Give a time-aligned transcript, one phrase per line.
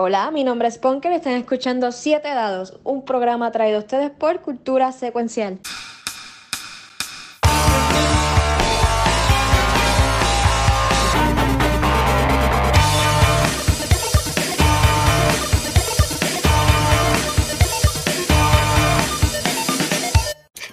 [0.00, 4.12] Hola, mi nombre es Ponker y están escuchando 7 Dados, un programa traído a ustedes
[4.12, 5.58] por Cultura Secuencial.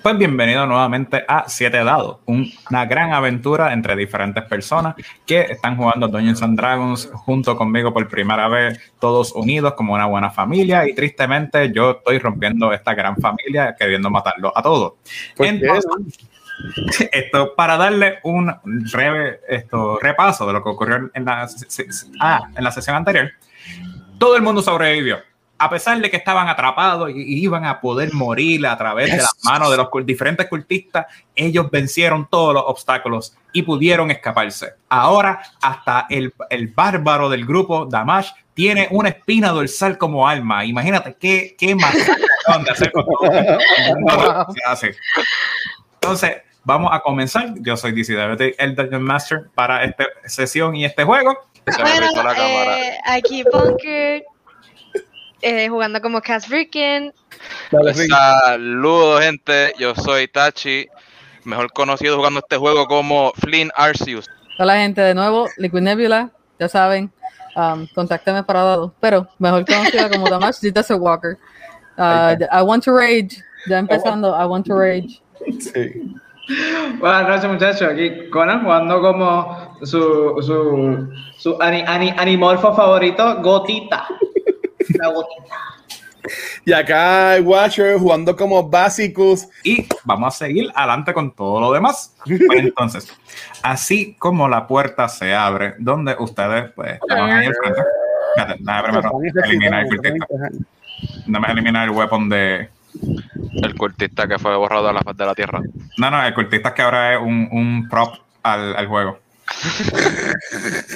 [0.06, 4.94] Pues bienvenido nuevamente a Siete Dados, una gran aventura entre diferentes personas
[5.26, 10.06] que están jugando Dungeons and Dragons junto conmigo por primera vez, todos unidos como una
[10.06, 14.94] buena familia y tristemente yo estoy rompiendo esta gran familia queriendo matarlos a todos.
[15.40, 15.90] Entonces,
[17.12, 18.54] esto para darle un
[18.94, 21.50] breve esto, repaso de lo que ocurrió en la,
[22.20, 23.32] ah, en la sesión anterior.
[24.20, 25.18] Todo el mundo sobrevivió
[25.58, 29.36] a pesar de que estaban atrapados y iban a poder morir a través de las
[29.44, 31.06] manos de los diferentes cultistas,
[31.36, 34.74] ellos vencieron todos los obstáculos y pudieron escaparse.
[34.90, 40.66] Ahora, hasta el, el bárbaro del grupo, Damash, tiene una espina dorsal como alma.
[40.66, 42.92] Imagínate qué, qué más de hacer
[45.94, 46.32] Entonces,
[46.64, 47.54] vamos a comenzar.
[47.62, 48.14] Yo soy DC
[48.58, 51.38] el Dungeon Master para esta sesión y este juego.
[51.66, 54.24] Bueno, eh, aquí Bunker
[55.46, 57.14] eh, jugando como Cass Freaking.
[58.10, 59.74] Saludos, gente.
[59.78, 60.88] Yo soy Tachi,
[61.44, 64.28] mejor conocido jugando este juego como Flynn Arceus.
[64.58, 67.12] Hola, gente, de nuevo, Liquid Nebula, ya saben,
[67.56, 67.86] um,
[68.48, 71.38] para dado, pero mejor conocida como Damash Zita Walker.
[71.98, 75.22] Uh, I want to rage, ya empezando, I want to rage.
[75.60, 76.16] Sí.
[77.00, 77.90] Buenas noches, muchachos.
[77.92, 84.08] Aquí Conan jugando como su, su, su animorfo favorito, Gotita.
[86.66, 89.48] Y acá el Watcher jugando como básicos.
[89.64, 92.16] Y vamos a seguir adelante con todo lo demás.
[92.26, 93.14] Pues entonces,
[93.62, 97.82] así como la puerta se abre, donde ustedes, pues, van ahí al frente.
[98.84, 100.26] primero eliminar el cultista.
[101.28, 102.70] Dame eliminar el weapon de.
[103.62, 105.62] El cultista que fue borrado a la faz de la tierra.
[105.98, 109.20] No, no, el cultista que ahora es un, un prop al, al juego.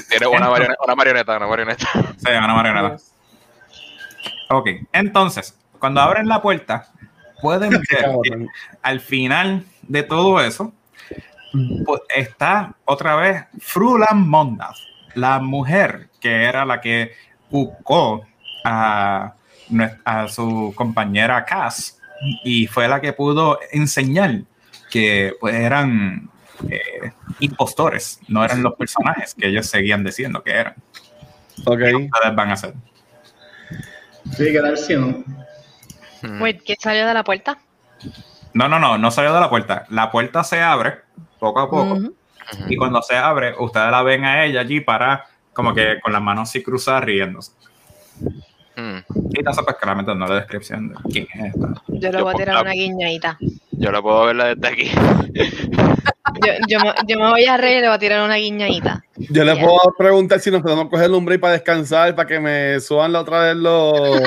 [0.09, 1.87] Tiene una marioneta, una marioneta, una marioneta.
[2.17, 2.97] Sí, una marioneta.
[4.49, 6.87] Ok, entonces, cuando abren la puerta,
[7.41, 7.81] pueden ver
[8.23, 8.47] que
[8.81, 10.73] al final de todo eso
[11.85, 14.81] pues, está otra vez Frulan Mondas,
[15.13, 17.13] la mujer que era la que
[17.49, 18.25] buscó
[18.63, 19.33] a,
[20.03, 21.99] a su compañera Cass
[22.43, 24.41] y fue la que pudo enseñar
[24.89, 26.29] que pues, eran
[26.69, 30.75] eh, impostores, no eran los personajes que ellos seguían diciendo que eran.
[31.65, 31.79] Ok.
[31.79, 32.73] ¿Qué van a hacer?
[34.35, 35.23] Sí, quedar ciego.
[36.39, 37.59] Wait, ¿qué salió de la puerta?
[38.53, 39.85] No, no, no, no salió de la puerta.
[39.89, 40.99] La puerta se abre
[41.39, 41.99] poco a poco.
[42.67, 46.21] Y cuando se abre, ustedes la ven a ella allí para, como que con las
[46.21, 47.51] manos así cruzadas riéndose.
[48.75, 48.97] Mm.
[49.31, 51.81] Y no pues claramente no la descripción de quién es esta.
[51.87, 53.37] Yo le voy a tirar una guiñadita.
[53.71, 54.91] Yo la puedo verla desde aquí.
[56.45, 59.03] yo, yo, yo, me voy a reír y le voy a tirar una guiñadita.
[59.19, 62.39] Yo le puedo preguntar si nos podemos coger el hombre y para descansar, para que
[62.39, 64.21] me suban la otra vez los,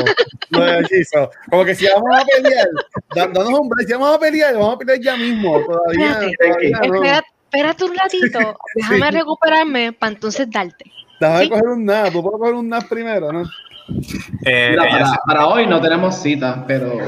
[0.51, 1.31] los hechizos.
[1.51, 2.69] Como que si vamos a pelear,
[3.15, 5.61] danos un break, si vamos a pelear, vamos a pelear ya mismo.
[5.65, 10.85] Todavía, espérate, espérate, un ratito, déjame recuperarme para entonces darte.
[11.21, 13.45] Déjame coger un nap, tú puedes coger un nap primero, ¿no?
[14.45, 16.99] Eh, para, para, hoy no tenemos cita, pero.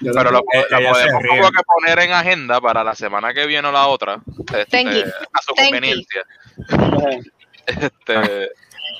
[0.00, 3.72] pero lo, la podemos como que poner en agenda para la semana que viene o
[3.72, 4.20] la otra.
[4.56, 6.22] Este, a su conveniencia.
[7.66, 8.50] este,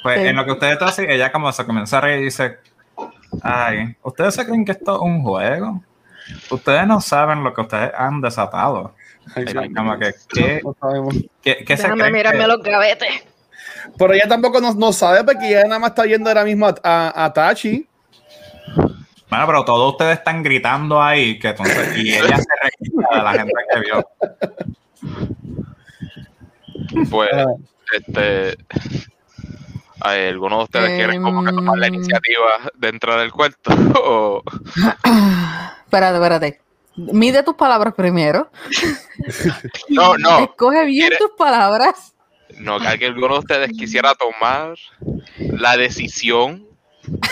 [0.02, 2.58] pues en lo que ustedes están así, ella como se comienza a reír y dice:
[3.42, 5.82] Ay, ¿ustedes se creen que esto es un juego?
[6.50, 8.94] Ustedes no saben lo que ustedes han desatado.
[9.34, 10.62] Ay, como que, ¿qué,
[11.42, 13.24] ¿qué, qué se Déjame mirarme los gavetes.
[13.96, 16.74] Pero ella tampoco no, no, sabe porque ella nada más está viendo ahora mismo a,
[16.82, 17.86] a, a Tachi.
[19.30, 23.32] Bueno, pero todos ustedes están gritando ahí que entonces, y ella se registra de la
[23.32, 24.08] gente que vio.
[27.10, 27.46] Pues, ah.
[27.92, 28.58] este.
[30.00, 31.94] ¿Alguno de ustedes quiere como que tomar la em.
[31.94, 33.71] iniciativa dentro del cuarto?
[34.04, 34.42] o...
[35.84, 36.60] espérate, espérate.
[36.97, 38.50] Mide tus palabras primero.
[39.88, 40.38] No, no.
[40.41, 42.15] Escoge bien tus palabras.
[42.59, 44.77] No, que alguno de ustedes quisiera tomar
[45.38, 46.66] la decisión,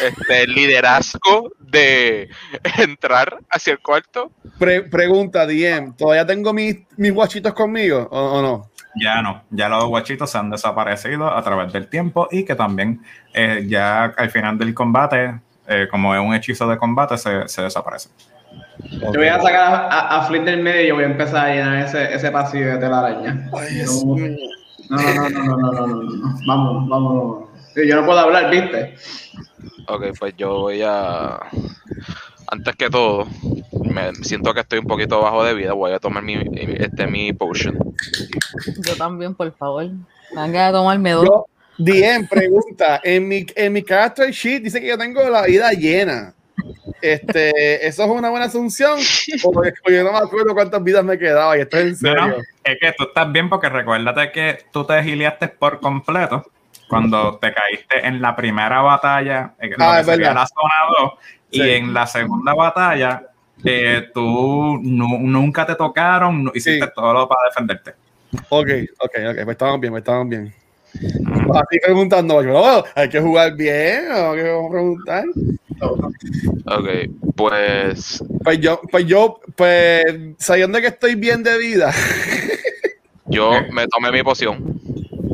[0.03, 2.29] este, el liderazgo de
[2.79, 4.31] entrar hacia el cuarto.
[4.59, 8.71] pregunta, DM, ¿todavía tengo mis, mis guachitos conmigo o, no?
[9.01, 13.03] Ya no, ya los guachitos se han desaparecido a través del tiempo y que también
[13.33, 17.63] eh, ya al final del combate, eh, como es un hechizo de combate, se, se
[17.63, 18.09] desaparece.
[18.81, 21.85] Yo voy a sacar a, a, Flynn del medio y voy a empezar a llenar
[21.85, 23.51] ese, ese pasillo de telaraña.
[23.53, 24.17] Ay, no,
[24.89, 27.48] no, no, no, no, no, no, no, Vamos, vamos.
[27.87, 28.95] Yo no puedo hablar, ¿viste?
[29.87, 31.39] Ok, pues yo voy a.
[32.51, 33.27] Antes que todo,
[33.85, 35.73] me siento que estoy un poquito bajo de vida.
[35.73, 37.79] Voy a tomar mi, este, mi potion.
[38.87, 39.89] Yo también, por favor.
[40.37, 41.25] Han de tomarme dos.
[41.25, 41.47] Yo,
[41.79, 43.01] Diem, pregunta.
[43.05, 46.35] En mi, en mi character sheet dice que yo tengo la vida llena.
[47.01, 48.99] Este, ¿Eso es una buena asunción?
[49.43, 52.17] Porque yo no me acuerdo cuántas vidas me quedaba y esto es en serio.
[52.17, 56.45] No, no, es que tú estás bien porque recuérdate que tú te giliaste por completo
[56.89, 61.13] cuando te caíste en la primera batalla, en lo Ah, que sería la zona 2,
[61.51, 61.63] Sí.
[61.63, 63.23] y en la segunda batalla
[63.65, 66.93] eh, tú nu- nunca te tocaron, hiciste Sí.
[66.95, 67.95] todo lo para defenderte.
[68.51, 68.69] Ok,
[69.01, 70.55] ok, ok, pues estamos bien, pues estamos bien.
[71.55, 75.25] Así preguntando, yo, oh, hay que jugar bien, o qué vamos a preguntar.
[76.67, 76.89] Ok,
[77.37, 78.23] pues.
[78.45, 80.05] Pues yo, pues yo, pues
[80.39, 81.93] sabiendo que estoy bien de vida,
[83.27, 84.81] Yo me tomé mi poción.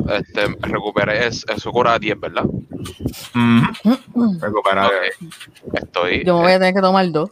[0.09, 2.45] Este, recuperé es, eso cura 10, ¿verdad?
[4.13, 4.65] Ok.
[5.73, 6.23] Estoy.
[6.23, 7.31] Yo me voy a tener que tomar dos.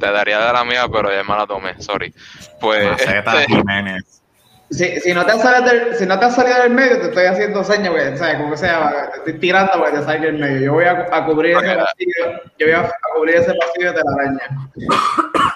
[0.00, 2.12] Te daría de la mía, pero ya me la tomé, sorry.
[2.60, 2.90] Pues.
[2.90, 4.22] Maceta este, Jiménez.
[4.70, 7.08] Si, si, no te has salido del, si no te has salido del medio, te
[7.08, 8.16] estoy haciendo señas, güey.
[8.16, 8.36] ¿Sabes?
[8.36, 10.60] Como que sea, te estoy tirando para que te salga del medio.
[10.60, 12.42] Yo voy a, a cubrir ese pasillo.
[12.58, 14.70] Yo voy a, a cubrir ese pasillo de telaraña.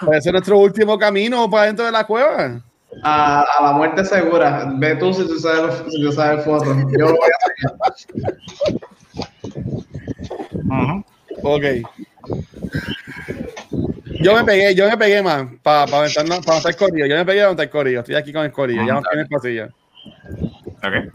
[0.05, 2.61] puede ser nuestro último camino para dentro de la cueva.
[3.03, 4.71] A, a la muerte segura.
[4.77, 6.65] Ve tú si tú sabes, si tú sabes el foto.
[6.97, 7.37] Yo lo voy a
[7.93, 8.37] hacer.
[10.65, 11.03] Ujú.
[11.43, 11.63] Ok.
[14.19, 17.05] Yo me pegué, yo me pegué más para pa aventarnos- pa aventar corillo.
[17.05, 17.99] Yo me pegué a aventar corillo.
[17.99, 18.83] Estoy aquí con el corillo.
[18.85, 19.67] Ya no tiene el pasillo.
[20.77, 21.13] Ok.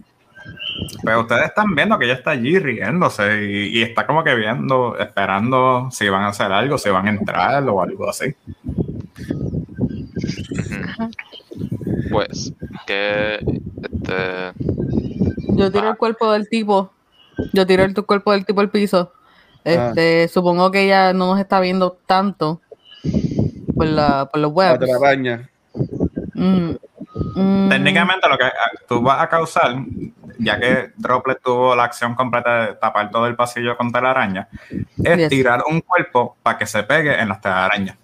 [1.04, 4.96] Pero ustedes están viendo que ella está allí riéndose y, y está como que viendo,
[4.98, 8.34] esperando si van a hacer algo, si van a entrar o algo así.
[12.10, 12.52] Pues,
[12.86, 13.34] que.
[13.82, 14.52] Este.
[15.54, 16.92] Yo tiro el cuerpo del tipo.
[17.52, 19.12] Yo tiro el tu cuerpo del tipo al piso.
[19.64, 22.60] Este, supongo que ella no nos está viendo tanto
[23.76, 24.80] por, la, por los La webs.
[24.80, 25.48] telaraña.
[26.34, 26.72] Mm,
[27.36, 29.76] mm, Técnicamente lo que ah, tú vas a causar,
[30.38, 34.48] ya que Droplet tuvo la acción completa de tapar todo el pasillo con telaraña,
[35.04, 35.28] es Yes.
[35.28, 37.96] tirar un cuerpo para que se pegue en las telarañas.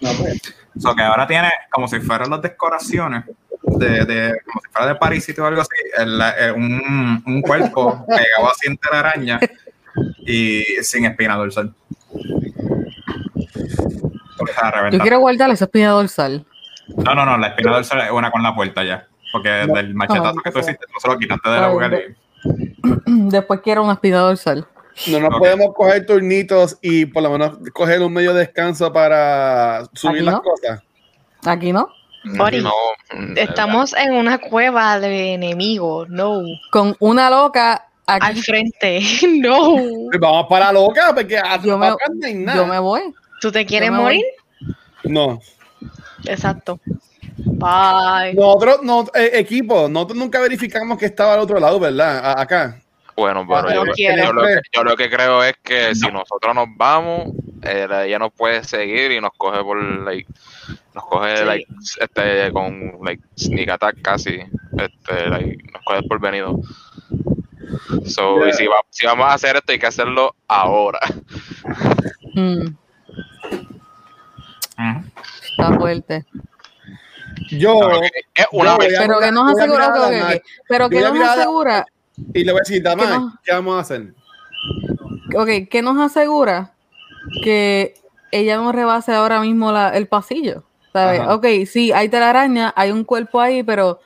[0.00, 0.42] No, pues.
[0.78, 3.24] So que ahora tiene como si fueran las decoraciones
[3.62, 8.04] de, de- como si fuera de París o algo así, el- eh, un, un cuerpo
[8.08, 9.40] pegado así en telaraña
[10.26, 11.72] y sin espina dorsal.
[14.90, 16.44] Yo quiero guardar esa espina dorsal.
[16.96, 19.06] No, no, no, la espina dorsal es una con la puerta ya.
[19.32, 21.90] Porque del machetazo Ah, que tú hiciste, tú se lo quitaste de la boca.
[23.06, 24.66] Después quiero una espina dorsal.
[25.08, 30.22] No nos podemos coger turnitos y por lo menos coger un medio descanso para subir
[30.22, 30.82] las cosas.
[31.44, 31.88] Aquí no.
[33.36, 36.08] Estamos en una cueva de enemigos.
[36.08, 36.42] No.
[36.70, 39.00] Con una loca Al frente.
[39.40, 39.76] No.
[40.10, 42.58] Pues vamos para loca, porque a Yo me, acá no hay nada.
[42.58, 43.02] yo me voy.
[43.40, 43.98] ¿Tú te quieres voy.
[43.98, 44.24] morir?
[45.04, 45.38] No.
[46.24, 46.78] Exacto.
[47.36, 48.34] Bye.
[48.34, 52.18] Nosotros, no, eh, equipo, nosotros nunca verificamos que estaba al otro lado, ¿verdad?
[52.24, 52.80] A- acá.
[53.16, 56.66] Bueno, pero pero yo, lo que, yo lo que creo es que si nosotros nos
[56.76, 57.28] vamos,
[57.62, 60.28] eh, ella nos puede seguir y nos coge por, like,
[60.94, 61.44] nos coge, Sí.
[61.44, 61.66] like,
[62.00, 64.40] este, con, like, sneak attack casi,
[64.78, 66.58] este, like, nos coge por venido.
[68.06, 70.98] So, y si, va- si vamos a hacer esto, hay que hacerlo ahora.
[74.76, 75.04] Mm,
[75.50, 76.24] está fuerte.
[77.50, 78.00] Yo,
[78.34, 79.52] Es una Yo Pero que nos
[80.68, 81.86] pero que asegura,
[82.32, 84.14] y le voy a decir, Damás, no- ¿qué vamos a hacer?
[85.36, 86.72] ok, que nos asegura
[87.42, 87.94] que
[88.30, 90.64] ella no rebase ahora mismo la- el pasillo.
[90.92, 91.18] ¿sabes?
[91.22, 91.34] Ajá.
[91.34, 93.98] Ok, sí, hay telaraña, hay un cuerpo ahí, pero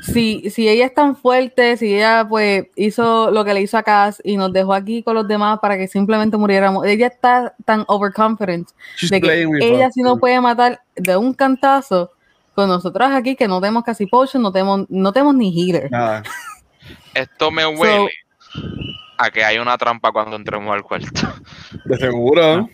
[0.00, 3.82] si, si ella es tan fuerte, si ella pues hizo lo que le hizo a
[3.82, 7.84] Cass y nos dejó aquí con los demás para que simplemente muriéramos, ella está tan
[7.86, 9.92] overconfident She's de que ella us.
[9.92, 12.12] sí nos puede matar de un cantazo
[12.54, 15.90] con nosotros aquí que no tenemos casi potion, no tenemos, no tenemos ni healer.
[15.90, 16.22] Nada.
[17.14, 18.10] Esto me huele
[19.18, 21.08] a que hay una trampa cuando entremos al cuarto.
[21.84, 22.68] De seguro.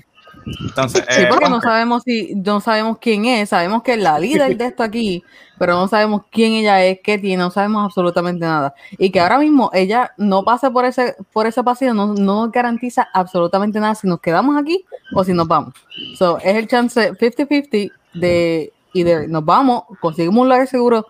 [0.61, 4.19] Entonces, Sí, eh, porque no sabemos si, no sabemos quién es, sabemos que es la
[4.19, 5.23] líder de esto aquí,
[5.59, 8.75] pero no sabemos quién ella es, qué tiene, no sabemos absolutamente nada.
[8.97, 12.53] Y que ahora mismo ella no pase por ese, por ese pasillo, no, no nos
[12.53, 15.75] garantiza absolutamente nada si nos quedamos aquí o si nos vamos.
[16.17, 21.07] So, es el chance 50-50 de either nos vamos, conseguimos un lugar seguro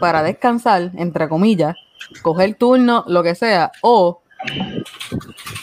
[0.00, 1.74] para descansar, entre comillas,
[2.22, 4.22] coger turno, lo que sea, o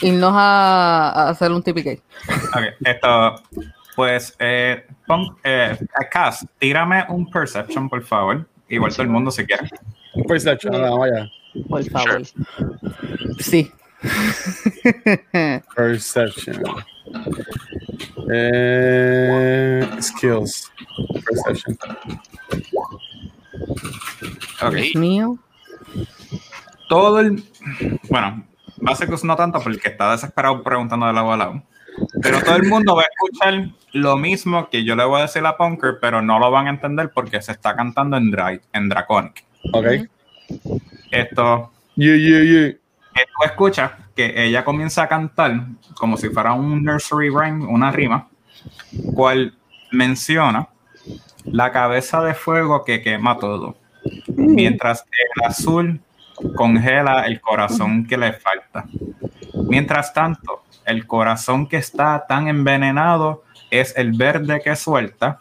[0.00, 2.02] irnos a, a hacer un TPK.
[2.28, 3.42] ok, esto,
[3.96, 5.78] pues, eh, pon, eh,
[6.10, 8.46] Cass, tírame un perception, por favor.
[8.68, 9.68] Igual todo el mundo si quiere.
[10.14, 10.72] Un perception.
[10.98, 11.30] Vaya.
[11.68, 12.22] Por favor.
[13.38, 13.70] Sí.
[15.76, 16.62] Perception.
[18.32, 20.72] Eh, skills.
[21.24, 21.78] Perception.
[24.62, 24.74] Ok.
[24.74, 25.38] Dios mío.
[26.88, 27.42] Todo el.
[28.10, 28.44] Bueno,
[28.76, 31.62] Básicos no tanto porque está desesperado preguntando de lado a lado.
[32.22, 35.46] Pero todo el mundo va a escuchar lo mismo que yo le voy a decir
[35.46, 38.88] a Punker, pero no lo van a entender porque se está cantando en, Dra en
[38.88, 39.44] Draconic.
[39.72, 39.86] Ok.
[41.10, 42.72] Esto, Yeah, yeah, yeah.
[43.14, 47.92] que tú escuchas que ella comienza a cantar como si fuera un nursery rhyme, una
[47.92, 48.28] rima,
[49.14, 49.54] cual
[49.92, 50.68] menciona
[51.44, 53.76] la cabeza de fuego que quema todo,
[54.26, 55.04] mientras
[55.36, 56.00] el azul
[56.56, 58.84] congela el corazón que le falta.
[59.66, 65.40] Mientras tanto, el corazón que está tan envenenado es el verde que suelta.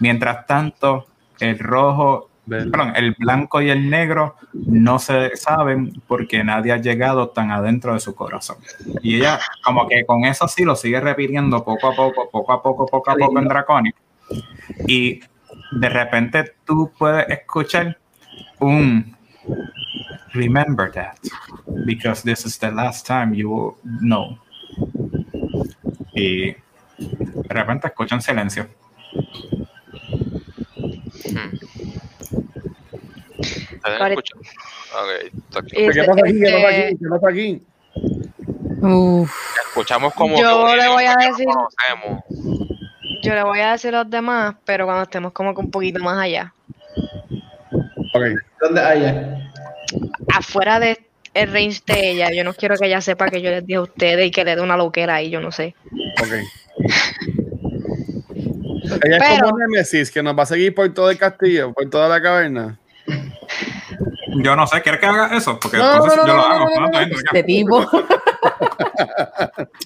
[0.00, 1.06] Mientras tanto,
[1.38, 7.28] el rojo, perdón, el blanco y el negro no se saben porque nadie ha llegado
[7.30, 8.56] tan adentro de su corazón.
[9.02, 12.62] Y ella, como que con eso sí lo sigue repitiendo poco a poco, poco a
[12.62, 13.96] poco, poco a poco en Draconic.
[14.86, 15.20] Y
[15.72, 17.98] de repente tú puedes escuchar
[18.58, 19.16] un
[20.34, 21.18] Remember that,
[21.84, 24.38] because this is the last time you will know.
[26.14, 28.66] Y de repente escuchan silencio.
[33.38, 34.14] ¿Ustedes Vale.
[34.14, 34.38] escuchan?
[34.38, 35.70] Ok, está aquí.
[35.74, 36.40] ¿Qué pasa aquí?
[36.40, 36.96] ¿Qué pasa aquí?
[36.98, 37.62] ¿Qué pasa aquí?
[38.82, 39.32] Uf.
[39.68, 42.24] Escuchamos como Yo que le voy a decir- no conocemos.
[43.22, 46.02] Yo le voy a decir a los demás, pero cuando estemos como que un poquito
[46.02, 46.52] más allá.
[48.14, 48.24] Ok.
[48.60, 49.51] ¿Dónde hay?
[50.34, 50.98] Afuera de
[51.34, 53.82] el range de ella, yo no quiero que ella sepa que yo les dije a
[53.82, 55.74] ustedes y que le dé una loquera ahí, yo no sé.
[56.20, 56.32] Ok.
[59.04, 61.88] Ella es Pero- como Nemesis, que nos va a seguir por todo el castillo, por
[61.88, 62.78] toda la caverna.
[64.42, 65.58] Yo no sé, ¿quieres que haga eso?
[65.60, 66.64] Porque No, entonces no, yo no, lo no, hago.
[66.64, 66.80] no, no, ¿no?
[66.80, 67.90] no, Está bien, Este tipo.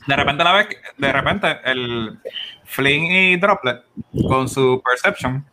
[0.06, 2.18] De repente la vez, de repente el
[2.64, 3.82] Fling y Droplet
[4.28, 5.44] con su perception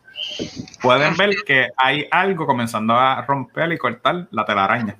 [0.80, 4.96] pueden ver que hay algo comenzando a romper y cortar la telaraña.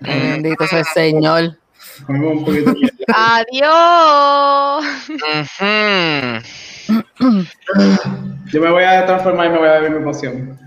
[0.00, 1.58] Bendito sea el Señor.
[3.08, 4.84] ¡Adiós!
[8.46, 10.58] Yo me voy a transformar y me voy a beber mi poción.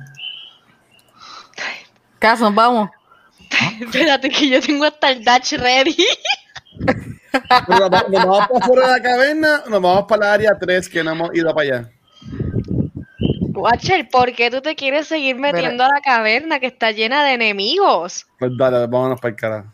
[2.20, 2.90] Caso, vamos.
[3.82, 5.98] Espérate que yo tengo hasta el Dutch ready.
[7.68, 10.90] Nos vamos, nos vamos para fuera de la caverna, nos vamos para la área 3
[10.90, 11.90] que no hemos ido para allá.
[13.54, 17.34] Watcher, ¿por qué tú te quieres seguir metiendo a la caverna que está llena de
[17.34, 18.26] enemigos?
[18.40, 19.70] Pues dale, vámonos para el carajo.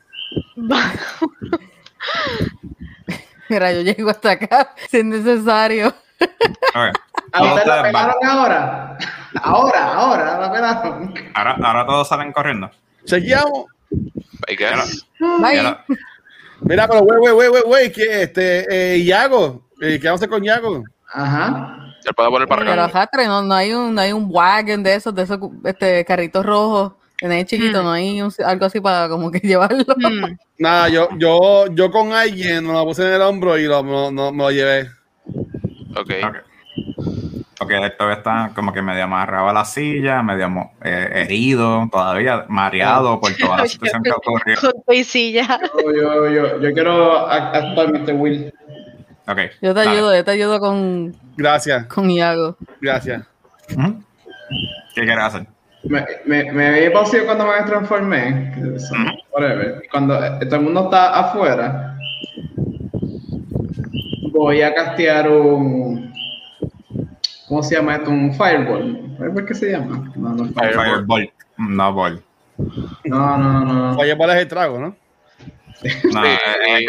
[3.49, 5.87] Mira, yo llego hasta acá si es necesario.
[6.19, 6.97] Ok.
[7.33, 8.97] ¿A usted la pelaron ahora?
[9.41, 11.13] Ahora, ahora, la pelaron.
[11.33, 12.69] Ahora, ahora todos salen corriendo.
[14.47, 15.05] Guess.
[15.19, 15.59] Bye.
[15.59, 15.85] Ahora-
[16.61, 20.25] Mira, pero güey, güey, güey, güey, güey, que este, eh, Yago, eh, ¿qué vamos a
[20.25, 20.83] hacer con Yago?
[21.13, 21.93] Ajá.
[22.05, 22.99] Ya puedo poner para Pero acá.
[22.99, 26.45] Jatre, no, no hay un, no hay un wagon de esos, de esos este, carritos
[26.45, 26.93] rojos.
[27.19, 27.83] En el chiquito, Mm.
[27.83, 29.83] no hay un- algo así para como que llevarlo.
[29.97, 33.81] Hmm, Nada, yo, yo, yo con alguien me lo puse en el hombro y lo,
[33.83, 34.89] no, no- me lo llevé.
[35.95, 36.11] Ok.
[36.23, 37.16] Ok.
[37.59, 40.47] Porque todavía está como que medio amarrado a la silla, medio
[40.83, 44.57] eh, herido, todavía mareado por toda la situación que ocurrió.
[44.61, 45.59] Con tu y silla.
[45.83, 48.53] Yo, yo, yo, yo quiero actualmente Will.
[49.27, 49.39] Ok.
[49.61, 49.89] Yo te dale.
[49.89, 52.55] ayudo, yo te ayudo con, Gracias, con Iago.
[52.79, 53.23] gracias.
[54.95, 55.47] ¿Qué quieres hacer?
[55.83, 58.53] Me, me, me vi poción cuando me transformé.
[59.31, 59.81] whatever.
[59.91, 61.97] Cuando eh, todo el mundo está afuera,
[64.31, 66.06] voy a castear un.
[67.47, 68.09] ¿Cómo se llama esto?
[68.09, 69.15] Un fireball.
[69.17, 70.11] ¿Fireball qué se llama?
[70.15, 71.31] No, no, Un Firebolt.
[71.57, 72.21] No, ball.
[73.05, 73.91] no, no.
[73.93, 73.95] no.
[74.17, 74.95] ¿cuál es el trago, no?
[76.11, 76.37] No, eh,
[76.77, 76.87] el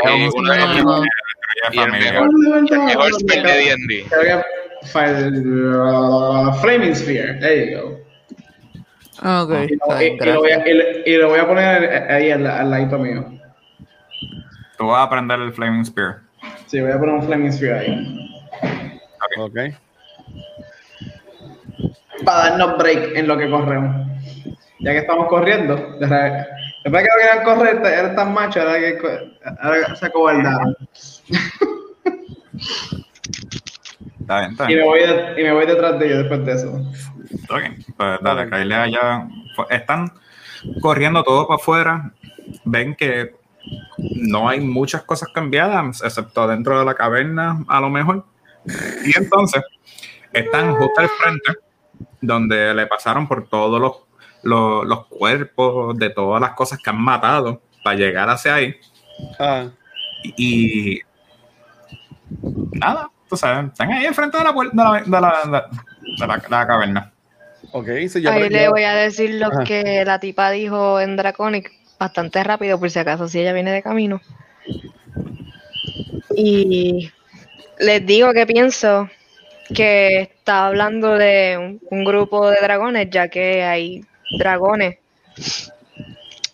[1.74, 2.12] familia.
[2.12, 2.30] mejor,
[2.72, 4.06] el mejor spell de D&D.
[4.84, 7.34] Uh, Flaming Sphere.
[7.40, 7.98] There you go.
[9.20, 10.68] Ok, Y lo, está y- bien, y lo voy a, gracias.
[10.68, 13.26] y lo- y lo voy a poner ahí al, al ladito mío.
[14.78, 16.20] Tú vas a aprender el Flaming Spear.
[16.66, 18.30] Sí, voy a poner un Flaming Sphere ahí.
[19.38, 19.58] Ok.
[22.28, 24.06] Para darnos break en lo que corremos.
[24.80, 26.20] Ya que estamos corriendo, después
[26.82, 28.98] que no querían correr, eran tan machos, ahora, que,
[29.60, 30.76] ahora se acobardaron.
[34.20, 36.52] Está bien, está Y me, voy de- y me voy detrás de ellos después de
[36.52, 36.74] eso.
[37.48, 37.62] Ok,
[37.96, 39.26] pues dale, Kyle allá.
[39.70, 40.12] Están
[40.82, 42.12] corriendo todo para afuera.
[42.64, 43.34] Ven que
[44.16, 48.26] no hay muchas cosas cambiadas, excepto dentro de la caverna, a lo mejor.
[49.04, 49.62] Y entonces
[50.34, 51.52] están justo al frente,
[52.20, 53.92] donde le pasaron por todos los
[54.42, 58.76] lo- los cuerpos de todas las cosas que han matado para llegar hacia ahí.
[59.38, 59.66] Ah,
[60.36, 61.00] Y
[62.72, 65.20] nada, tú sabes, están ahí enfrente de la puerta de la, de
[65.50, 65.68] la,
[66.18, 67.12] de la- de caverna.
[67.72, 69.64] ok, sí, yo Ahí le voy a decir lo Ajá.
[69.64, 73.82] que la tipa dijo en Draconic bastante rápido, por si acaso, si ella viene de
[73.82, 74.20] camino.
[76.36, 77.10] Y
[77.80, 79.08] les digo que pienso
[79.74, 84.04] que está hablando de un, un grupo de dragones, ya que hay
[84.38, 84.98] dragones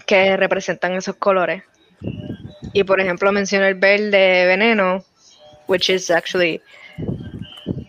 [0.06, 1.62] que representan esos colores.
[2.72, 5.04] Y por ejemplo mencionó el verde veneno,
[5.68, 6.60] which is actually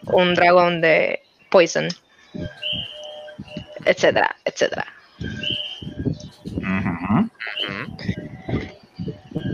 [0.07, 1.87] un dragón de poison
[3.85, 4.85] etcétera, etcétera.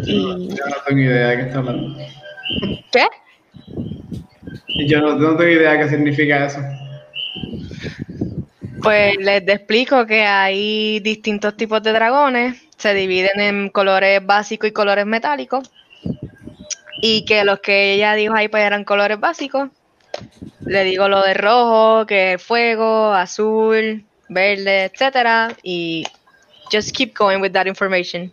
[0.03, 1.97] Y Yo no tengo idea de qué está hablando.
[2.91, 3.07] ¿qué?
[4.87, 6.59] Yo no, tengo idea de qué significa eso.
[8.81, 14.73] Pues les explico que hay distintos tipos de dragones, se dividen en colores básicos y
[14.73, 15.69] colores metálicos.
[17.01, 19.69] Y que los que ella dijo ahí pues eran colores básicos.
[20.65, 25.49] Le digo lo de rojo, que es fuego, azul, verde, etcétera.
[25.63, 26.03] Y
[26.71, 28.31] just keep going with that information.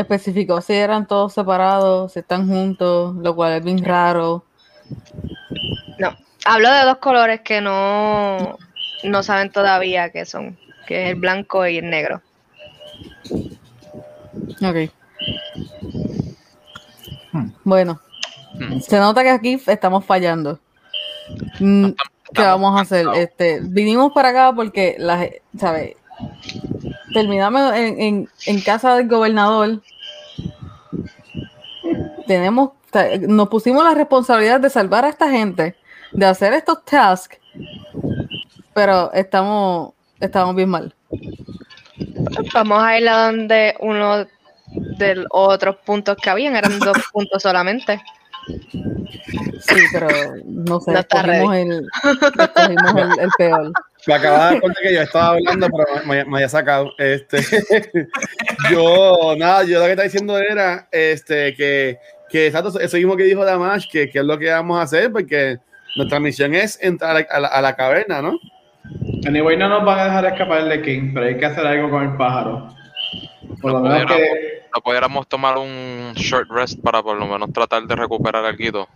[0.00, 4.44] Especificó si eran todos separados, si están juntos, lo cual es bien raro.
[5.98, 8.56] No, hablo de dos colores que no,
[9.04, 12.22] no saben todavía qué son, que es el blanco y el negro.
[14.62, 14.90] Ok.
[17.32, 17.50] Hmm.
[17.64, 18.00] Bueno,
[18.54, 18.80] Hmm.
[18.80, 20.58] se nota que aquí estamos fallando.
[21.60, 21.90] Mm,
[22.34, 23.06] ¿Qué vamos a hacer?
[23.14, 25.28] Este, vinimos para acá porque, la,
[25.58, 25.96] ¿sabes?
[27.12, 29.82] Terminamos en, en, casa del gobernador.
[32.26, 32.70] Tenemos,
[33.28, 35.76] nos pusimos la responsabilidad de salvar a esta gente,
[36.12, 37.38] de hacer estos tasks,
[38.74, 40.94] pero estamos, estamos bien mal.
[42.54, 44.26] Vamos a ir a donde uno
[44.98, 48.00] de los otros puntos que habían eran dos puntos solamente.
[48.46, 50.08] Sí, pero
[50.44, 51.86] no sé, No escogimos, el,
[52.38, 53.72] escogimos el, el peor.
[54.06, 56.90] Me acababa de dar cuenta que yo estaba hablando, pero me, me había sacado.
[56.98, 57.38] Este,
[58.70, 61.98] yo, nada, yo lo que estaba diciendo era este, que,
[62.28, 65.12] que exacto, eso mismo que dijo Damash, que, que es lo que vamos a hacer,
[65.12, 65.58] porque
[65.96, 68.38] nuestra misión es entrar a la, a la- a la caverna, ¿no?
[69.26, 72.02] Anyway, no nos van a dejar escapar de King, pero hay que hacer algo con
[72.02, 72.68] el pájaro.
[73.60, 74.59] Por lo No menos que.
[74.74, 78.88] No pudiéramos tomar un short rest para por lo menos tratar de recuperar algo.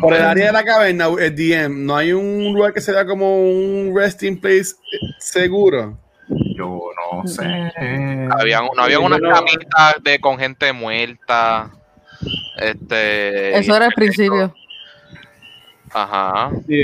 [0.00, 3.40] Por el área de la caverna, el DM, no hay un lugar que sea como
[3.40, 5.98] un resting place eh, seguro.
[6.28, 6.80] Yo
[7.12, 7.44] no sé.
[8.38, 11.70] Habían, no había unas camitas de con gente muerta.
[12.58, 13.56] Este.
[13.56, 14.54] Eso era el principio.
[15.90, 16.50] Ajá.
[16.66, 16.82] sí,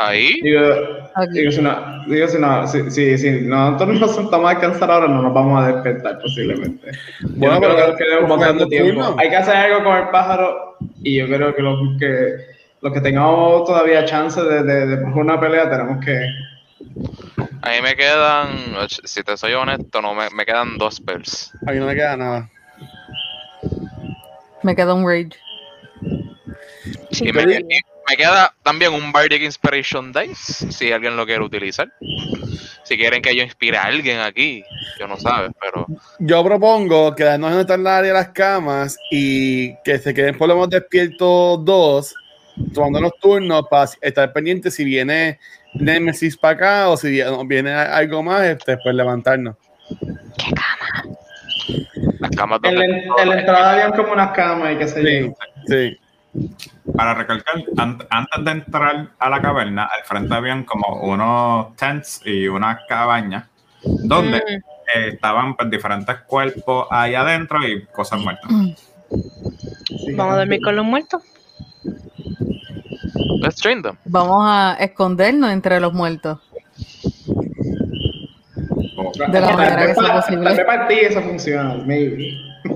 [0.00, 0.40] Ahí.
[0.42, 5.08] digo, si no, digo, si no, si, si, si nosotros nos sentamos a descansar ahora,
[5.08, 6.90] no nos vamos a despertar posiblemente.
[7.20, 9.02] Yo Bueno, no creo pero que nos quede un montón de buscando tiempo.
[9.02, 9.16] turno.
[9.18, 12.36] Hay que hacer algo con el pájaro y yo creo que los que,
[12.82, 16.26] los que tengamos todavía chance de, de, de una pelea tenemos que...
[17.62, 18.48] A mí me quedan.
[19.04, 21.52] Si te soy honesto, no me, me quedan dos spells.
[21.66, 22.48] A mí no me queda nada.
[24.62, 25.30] Me queda un rage.
[27.20, 27.42] Y me,
[28.08, 31.92] me queda también un Bardic Inspiration Dice, si alguien lo quiere utilizar.
[32.84, 34.64] Si quieren que yo inspire a alguien aquí,
[34.98, 35.86] yo no sabe, pero
[36.18, 40.38] Yo propongo quedarnos en estar en la área de las camas y que se queden
[40.38, 42.14] por lo menos despiertos dos,
[42.72, 45.38] tomando los turnos para estar pendientes si viene
[45.74, 49.56] Nemesis para acá o si viene, algo más, este, después levantarnos.
[52.20, 55.34] las camas En la, en la entrada habían como unas camas y qué sé yo.
[55.66, 55.98] Sí.
[56.96, 62.20] Para recalcar, an- antes de entrar a la caverna, al frente habían como unos tents
[62.24, 63.44] y unas cabañas
[63.82, 64.98] donde Mm.
[64.98, 68.50] eh, estaban pues, diferentes cuerpos ahí adentro y cosas muertas.
[70.16, 71.22] Vamos a dormir con los muertos.
[73.40, 73.96] Let's train them.
[74.04, 76.38] Vamos a escondernos entre los muertos.
[79.30, 80.44] De la manera que sea posible.
[80.44, 82.34] Tal vez para ti eso funciona, maybe.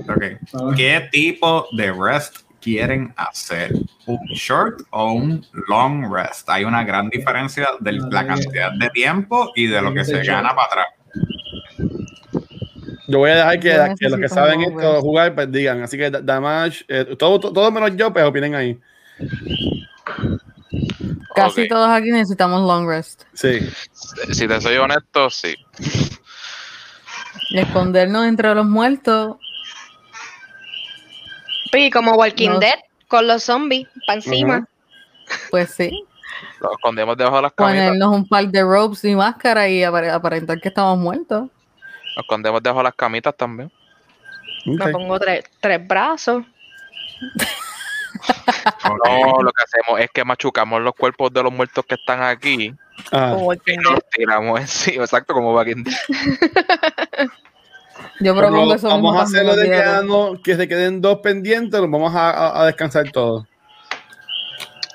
[0.09, 0.75] ok.
[0.75, 3.73] ¿Qué tipo de rest quieren hacer?
[4.05, 6.49] ¿Un short o un long rest?
[6.49, 10.55] Hay una gran diferencia de la cantidad de tiempo y de lo que se gana
[10.55, 10.87] para atrás.
[13.07, 15.83] Yo voy a dejar que, que los que saben esto jugar, pues digan.
[15.83, 18.79] Así que Da- Damash, eh, todo, todo, menos yo, pues opinen ahí.
[21.35, 23.23] Casi todos aquí necesitamos long rest.
[23.33, 23.59] Sí.
[24.31, 25.55] Si te soy honesto, sí.
[27.51, 29.37] Escondernos entre los muertos.
[31.73, 32.59] Y como Walking No.
[32.59, 34.67] Dead, con los zombies para encima.
[35.51, 36.05] Pues sí.
[36.59, 37.85] Lo escondemos debajo de las camitas.
[37.87, 41.49] Ponernos un par de ropes y máscara y apare- aparentar que estamos muertos.
[42.15, 43.71] Lo escondemos debajo de las camitas también.
[44.65, 46.43] Me pongo tres, tres brazos.
[48.85, 52.73] No, lo que hacemos es que machucamos los cuerpos de los muertos que están aquí
[53.11, 55.97] Ah, como y nos tiramos encima, exacto, como Walking Dead.
[58.19, 61.79] Yo pero propongo eso mismo vamos a hacerlo de quedando, que se queden dos pendientes,
[61.79, 63.45] los vamos a, a- a descansar todos.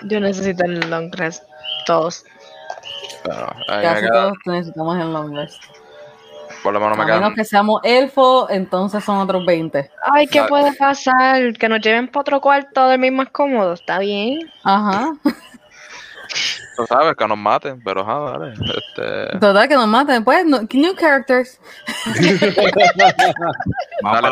[0.02, 1.42] Yo necesito el long rest.
[1.86, 2.24] Todos.
[3.68, 5.62] Ahí Casi queda- todos necesitamos el long rest.
[6.62, 9.90] por lo menos me a menos que seamos elfos, entonces son otros 20.
[10.12, 10.48] Ay, ¿qué Exacto.
[10.48, 11.52] puede pasar?
[11.58, 13.72] Que nos lleven para otro cuarto a dormir más cómodo.
[13.74, 14.38] Está bien.
[14.64, 15.12] Ajá.
[16.76, 18.52] Tú sabes que nos maten, pero ajá, dale.
[18.52, 20.22] Este, Total, que nos maten.
[20.24, 21.60] Pues, no, new characters.
[24.02, 24.28] Dale,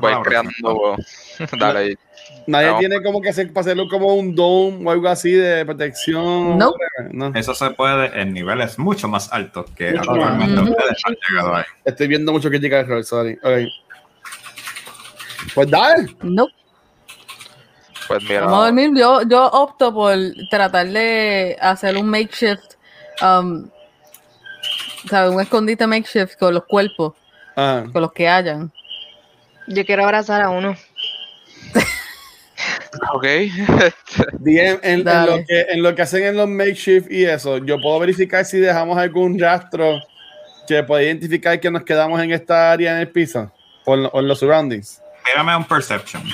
[0.00, 0.96] pues, la creando.
[1.58, 1.98] Dale ahí.
[2.46, 6.58] Nadie tiene como que hacer, para hacerlo como un dome o algo así de protección.
[6.58, 6.72] No.
[7.10, 7.32] No.
[7.34, 11.64] Eso se puede en niveles mucho más altos que actualmente ustedes han llegado ahí.
[11.84, 13.38] Estoy viendo mucho crítica de rol, sorry.
[13.42, 13.68] Ok.
[15.54, 16.14] Pues dale.
[16.22, 16.46] No.
[18.10, 18.90] Pues mira, Vamos a dormir.
[18.96, 20.16] Yo, yo opto por
[20.50, 22.74] tratar de hacer un makeshift.
[23.22, 23.70] Um,
[25.08, 25.32] ¿sabes?
[25.32, 27.14] Un escondite makeshift con los cuerpos,
[27.54, 28.72] Ah, con los que hayan.
[29.68, 30.74] Yo quiero abrazar a uno.
[33.14, 33.24] ok.
[34.40, 37.80] DM, en, en lo que, en lo que hacen en los makeshift y eso, yo
[37.80, 40.00] puedo verificar si dejamos algún rastro
[40.66, 43.52] que pueda identificar que nos quedamos en esta área en el piso
[43.84, 45.00] o en, o en los surroundings.
[45.24, 46.24] Tírame un perception.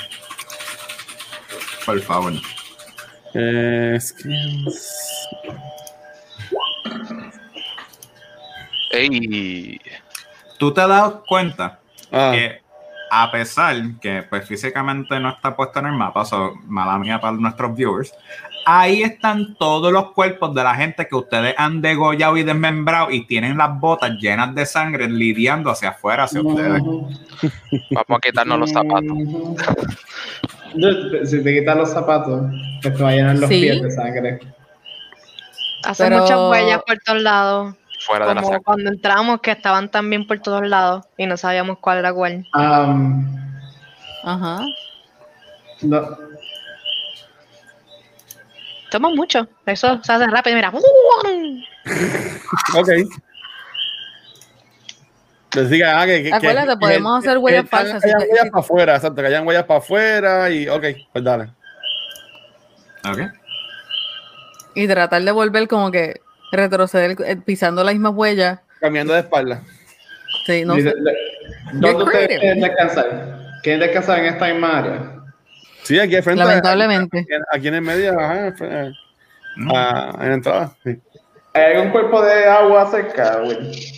[1.87, 2.33] Por favor.
[3.33, 5.27] Eh, skills.
[8.91, 9.81] Ey.
[10.59, 11.79] ¿Tú te has dado cuenta
[12.11, 12.61] Ah, que
[13.09, 17.35] a pesar que pues físicamente no está puesto en el mapa, so, mala mía para
[17.37, 18.13] nuestros viewers,
[18.65, 23.25] ahí están todos los cuerpos de la gente que ustedes han degollado y desmembrado y
[23.25, 26.81] tienen las botas llenas de sangre lidiando hacia afuera hacia ustedes.
[26.83, 29.17] Vamos a quitarnos los zapatos.
[31.25, 32.51] Si te quitas los zapatos,
[32.81, 33.61] que te vayan a llenar los Sí.
[33.61, 34.39] pies de sangre.
[35.83, 37.75] Hace Pero- muchas huellas por todos lados.
[38.05, 38.59] Fuera de la sangre.
[38.63, 42.45] cuando entramos, que estaban también por todos lados y no sabíamos cuál era cuál.
[42.53, 43.37] Um,
[44.23, 44.61] Ajá.
[45.81, 46.17] no,
[48.89, 49.45] Toma mucho.
[49.65, 50.55] Eso se hace rápido.
[50.55, 50.71] Mira.
[52.79, 52.89] ok.
[55.57, 58.21] Les diga, ah, que, que- Acuérdate, que- podemos que- hacer huellas que falsas, que hayan
[58.29, 61.49] huellas para afuera, exacto, que hayan huellas para afuera y, ok, pues dale.
[63.09, 63.19] ¿Ok?
[64.75, 68.61] Y tratar de volver como que retroceder eh, pisando la misma huella.
[68.79, 69.63] Caminando de espalda.
[70.45, 70.95] Sí, no dice- sé.
[71.01, 71.17] le-
[71.73, 73.39] ¿Dónde ustedes quieren descansar?
[73.63, 75.11] ¿Quieren descansar en esta misma área?
[75.83, 76.43] Sí, aquí de frente.
[76.43, 77.19] Lamentablemente.
[77.19, 78.91] Aquí, aquí en el medio, ajá, eh,
[79.55, 79.71] Mm.
[79.75, 80.71] ah, en la entrada.
[80.83, 80.97] Sí.
[81.53, 83.96] ¿Hay algún cuerpo de agua cerca, güey?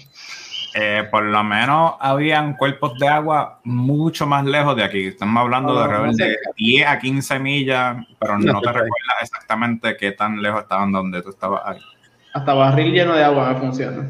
[0.81, 5.07] Eh, por lo menos habían cuerpos de agua mucho más lejos de aquí.
[5.07, 6.51] Estamos hablando de Ah, alrededor de cerca.
[6.55, 11.21] 10 a 15 millas, pero No, no te recuerdas exactamente qué tan lejos estaban donde
[11.21, 11.79] tú estabas ahí.
[12.33, 14.07] Hasta barril lleno de agua me funciona.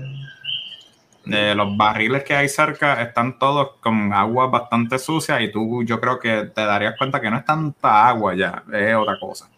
[1.26, 6.00] Eh, los barriles que hay cerca están todos con agua bastante sucia y tú yo
[6.00, 9.50] creo que te darías cuenta que no es tanta agua ya, es otra cosa.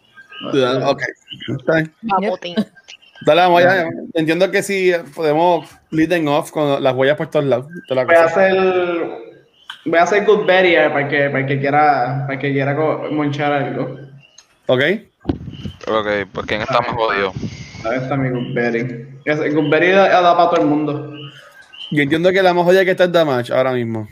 [0.85, 1.03] Ok.
[2.03, 2.55] Vapotín.
[3.21, 3.89] Dale, vamos allá.
[4.13, 7.67] Entiendo que sí podemos leading off con las huellas por todos lados.
[7.87, 9.31] Toda la Voy a hacer.
[9.85, 12.75] Voy a hacer Good Berry eh, para que, para que quiera, para que quiera
[13.11, 13.97] monchar algo.
[14.67, 14.81] Ok.
[15.87, 17.33] Ok, pues quién está más jodido.
[17.85, 19.07] Ahí está mi Good Berry.
[19.25, 21.13] Good Berry da, da para todo el mundo.
[21.91, 24.07] Yo entiendo que la más joya que está es Damage ahora mismo.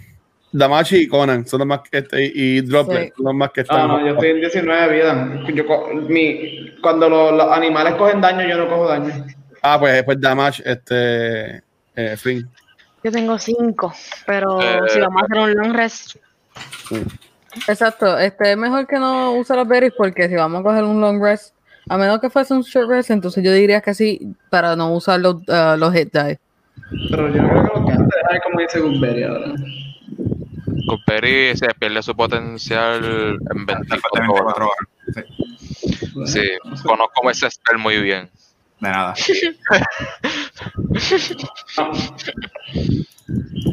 [0.52, 3.14] Damage y Conan son los más que este, y Droplet Sí.
[3.18, 3.82] son los más que están.
[3.82, 5.56] Ah, no, yo estoy en 19 vidas.
[5.56, 9.26] Yo, mi, cuando los, los animales cogen daño, yo no cojo daño.
[9.62, 11.62] Ah, pues, pues Damage, este.
[11.96, 12.50] Eh, Flynn.
[13.04, 13.94] Yo tengo cinco,
[14.26, 16.16] pero Eh, si vamos a hacer un long rest,
[17.68, 18.18] Exacto.
[18.18, 21.22] Este es mejor que no use los berries porque si vamos a coger un long
[21.22, 21.54] rest,
[21.90, 25.20] a menos que fuese un short rest, entonces yo diría que sí para no usar
[25.20, 26.40] los, ah, los hit die.
[27.10, 29.54] Pero yo creo que lo que hace es como dice Good Berry ahora.
[30.89, 33.04] Goodberry se pierde su potencial
[33.52, 34.56] en Después de 24 horas.
[34.56, 36.32] 24 horas.
[36.32, 36.41] Sí,
[36.75, 38.30] Sí, conozco ese spell muy bien.
[38.80, 39.13] de nada.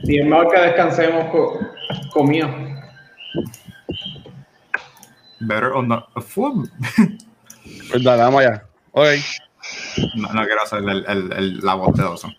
[0.05, 1.59] Y es mejor que descansemos co
[2.13, 2.49] comido.
[5.41, 6.69] Better on the food.
[7.91, 8.65] Pues dale, vamos allá.
[8.93, 9.07] Ok.
[10.17, 12.35] No, no quiero hacer el, el, el- la voz de Dawson.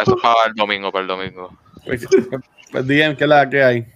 [0.00, 1.50] Eso es para el domingo, para el domingo.
[1.84, 2.06] Pues,
[2.70, 3.86] pues DM, ¿qué es la que hay?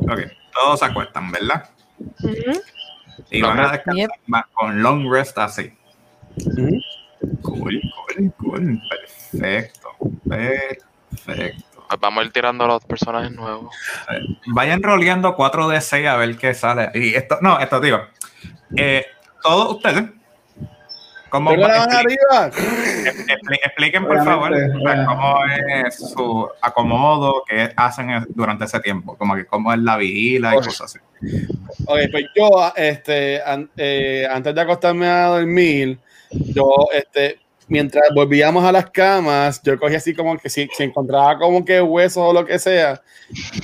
[0.00, 0.20] Ok,
[0.52, 1.68] todos se acuestan, ¿verdad?
[3.30, 4.10] Y van a descansar Yep.
[4.26, 5.72] más con long rest así.
[7.42, 8.80] Cool, cool, cool.
[9.30, 9.88] Perfecto.
[10.28, 10.84] Perfecto.
[11.88, 13.74] Pues vamos a ir tirando a los personajes nuevos.
[14.46, 16.90] Vayan roleando 4 de 6 a ver qué sale.
[16.94, 18.00] Y esto, no, esto digo.
[18.76, 19.06] Eh,
[19.42, 20.04] todos ustedes.
[21.28, 22.50] ¿Cómo, la expli- arriba.
[22.50, 25.34] expli- expliquen por favor o sea, cómo
[25.84, 30.56] es su acomodo, qué hacen durante ese tiempo, como que cómo es la vigila y
[30.56, 30.98] cosas así.
[31.86, 35.98] Ok, pues yo, este, an- eh, antes de acostarme a dormir,
[36.30, 41.38] yo, este, mientras volvíamos a las camas, yo cogí así como que si, si encontraba
[41.38, 43.00] como que huesos o lo que sea,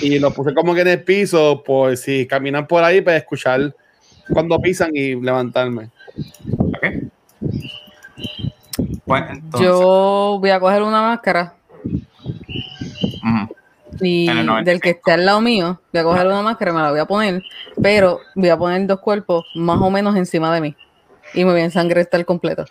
[0.01, 3.75] y lo puse como que en el piso, por si caminan por ahí, para escuchar
[4.33, 5.90] cuando pisan y levantarme.
[9.04, 9.68] Pues entonces.
[9.68, 11.54] Yo voy a coger una máscara
[14.00, 14.70] y En el 95.
[14.70, 17.00] del que esté al lado mío, voy a coger una máscara y me la voy
[17.00, 17.42] a poner,
[17.80, 20.76] pero voy a poner dos cuerpos más o menos encima de mí
[21.35, 22.64] y me voy a ensangrentar completo.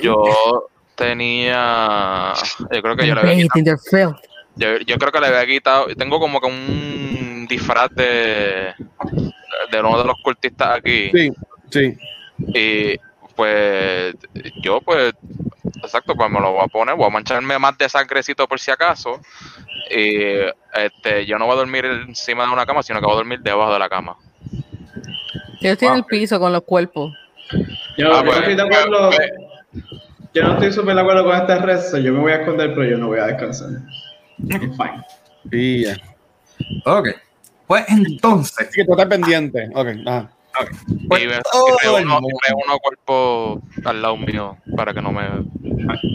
[0.00, 2.34] Yo tenía.
[2.70, 4.16] Yo creo que yo le había quitado.
[4.56, 5.86] yo creo que le había quitado.
[5.96, 8.74] Tengo como que un disfraz de.
[9.72, 11.10] de uno de los cultistas aquí.
[11.12, 11.32] Sí,
[11.70, 11.98] sí.
[12.54, 13.00] Y
[13.38, 14.16] pues.
[14.62, 15.14] Yo, pues.
[15.82, 16.96] Exacto, pues me lo voy a poner.
[16.96, 19.20] Voy a mancharme más de sangrecito por si acaso.
[19.90, 20.16] Y
[20.74, 23.38] este, yo no voy a dormir encima de una cama, sino que voy a dormir
[23.40, 24.16] debajo de la cama.
[25.60, 26.08] Yo estoy en el Wow.
[26.08, 27.12] piso con los cuerpos.
[27.96, 29.10] Yo, Ah, yo pues, estoy de acuerdo.
[29.10, 29.30] pues,
[30.34, 31.98] Yo no estoy súper de acuerdo con este resto.
[31.98, 33.68] Yo me voy a esconder, pero yo no voy a descansar.
[34.50, 35.04] I'm fine.
[35.52, 35.96] Y ya.
[36.84, 37.08] Ok.
[37.66, 38.68] Pues entonces.
[38.74, 39.68] Que tú estás pendiente.
[39.74, 40.30] Ok, ajá.
[40.60, 40.70] Ok.
[41.08, 44.92] Pues y me, todo y me el uno, me uno cuerpo al lado mío para
[44.94, 45.26] que no me.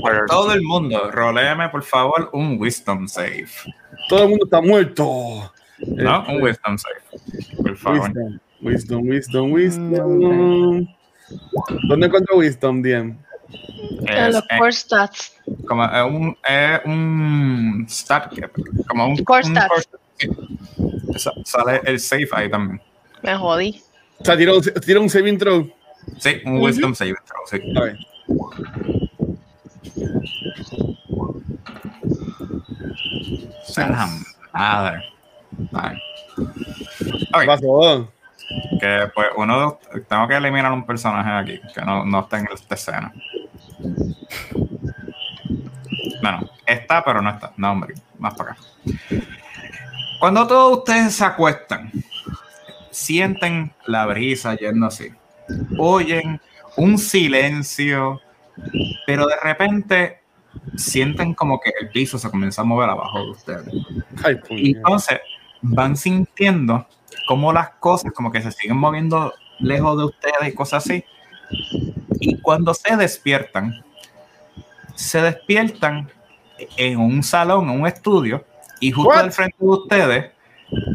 [0.01, 3.47] pues todo el mundo, roléame por favor un wisdom save.
[4.09, 5.51] Todo el mundo está muerto.
[5.77, 6.19] ¿No?
[6.21, 6.95] Este, Un wisdom save.
[7.57, 8.11] Por favor.
[8.61, 10.87] Wisdom, wisdom, wisdom, wisdom.
[11.87, 13.17] ¿Dónde encuentro wisdom, Diem?
[14.05, 15.35] En Es, los eh, core stats.
[15.67, 18.33] como es un, es un stat
[18.87, 19.87] como un, Core un stats.
[21.17, 22.81] core- sale el save ahí también.
[23.21, 23.81] Me jodí.
[24.23, 25.69] O sea, tira un, tira un saving throw.
[26.17, 27.59] Sí, un wisdom save throw, sí.
[27.75, 27.97] A ver.
[34.53, 35.03] Madre.
[35.73, 35.97] Ay.
[36.35, 38.09] ¿Qué Ok, pasó?
[38.79, 42.75] que pues uno tengo que eliminar un personaje aquí que no, no está en esta
[42.75, 43.11] escena.
[46.21, 47.51] Bueno, está, pero no está.
[47.57, 48.61] No, hombre, más para acá.
[50.19, 51.91] Cuando todos ustedes se acuestan,
[52.93, 55.09] sienten la brisa yendo así.
[55.77, 56.39] Oyen
[56.77, 58.21] un silencio,
[59.05, 60.19] pero de repente
[60.75, 63.73] sienten como que el piso se comienza a mover abajo de ustedes.
[64.23, 65.19] Ay, Y entonces
[65.61, 66.87] van sintiendo
[67.27, 71.03] como las cosas como que se siguen moviendo lejos de ustedes y cosas así.
[72.19, 73.83] Y cuando se despiertan,
[74.95, 76.09] se despiertan
[76.77, 78.45] en un salón, en un estudio,
[78.79, 79.19] y justo What?
[79.19, 80.31] al frente de ustedes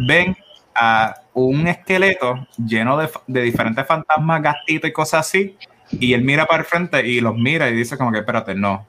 [0.06, 0.37] ven
[0.78, 5.56] a un esqueleto lleno de, de diferentes fantasmas, gastitos y cosas así.
[5.90, 8.86] Y él mira para el frente y los mira y dice como que espérate, no.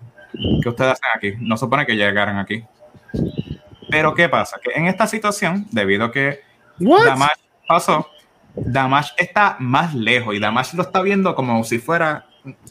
[0.62, 1.34] ¿Qué ustedes hacen aquí?
[1.40, 2.64] No supone que llegaran aquí.
[3.90, 4.58] Pero ¿qué pasa?
[4.62, 6.42] Que en esta situación, debido a que?
[6.78, 8.10] Damash pasó,
[8.56, 12.26] Damash está más lejos y Damash lo está viendo como si fuera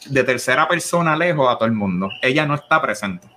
[0.06, 2.08] de tercera persona lejos a todo el mundo.
[2.22, 3.28] Ella no está presente.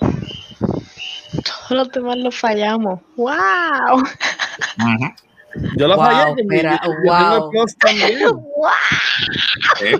[0.00, 3.00] Todos los demás lo fallamos.
[3.16, 4.04] ¡Wow!
[5.76, 6.44] Yo lo Wow, fallé.
[6.44, 7.50] mira, yo wow.
[7.50, 8.18] plus también.
[9.78, 9.92] Sí.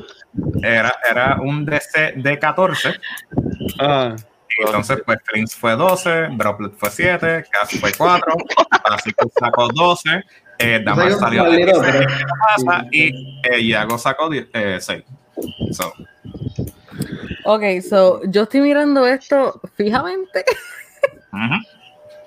[0.62, 2.95] Era, era un DC de 14.
[3.81, 4.14] Ah,
[4.59, 8.35] Entonces, pues Flint fue 12, Droplet fue 7, Cass fue 4,
[8.83, 10.23] Parasicus sacó 12,
[10.59, 12.07] eh, Damash Yo salió de dos, pero-
[12.57, 15.05] casa y eh, Iago sacó 10, eh, 6.
[15.73, 15.92] So,
[17.45, 20.45] Ok, so yo estoy mirando esto fijamente.
[21.33, 21.76] ujú.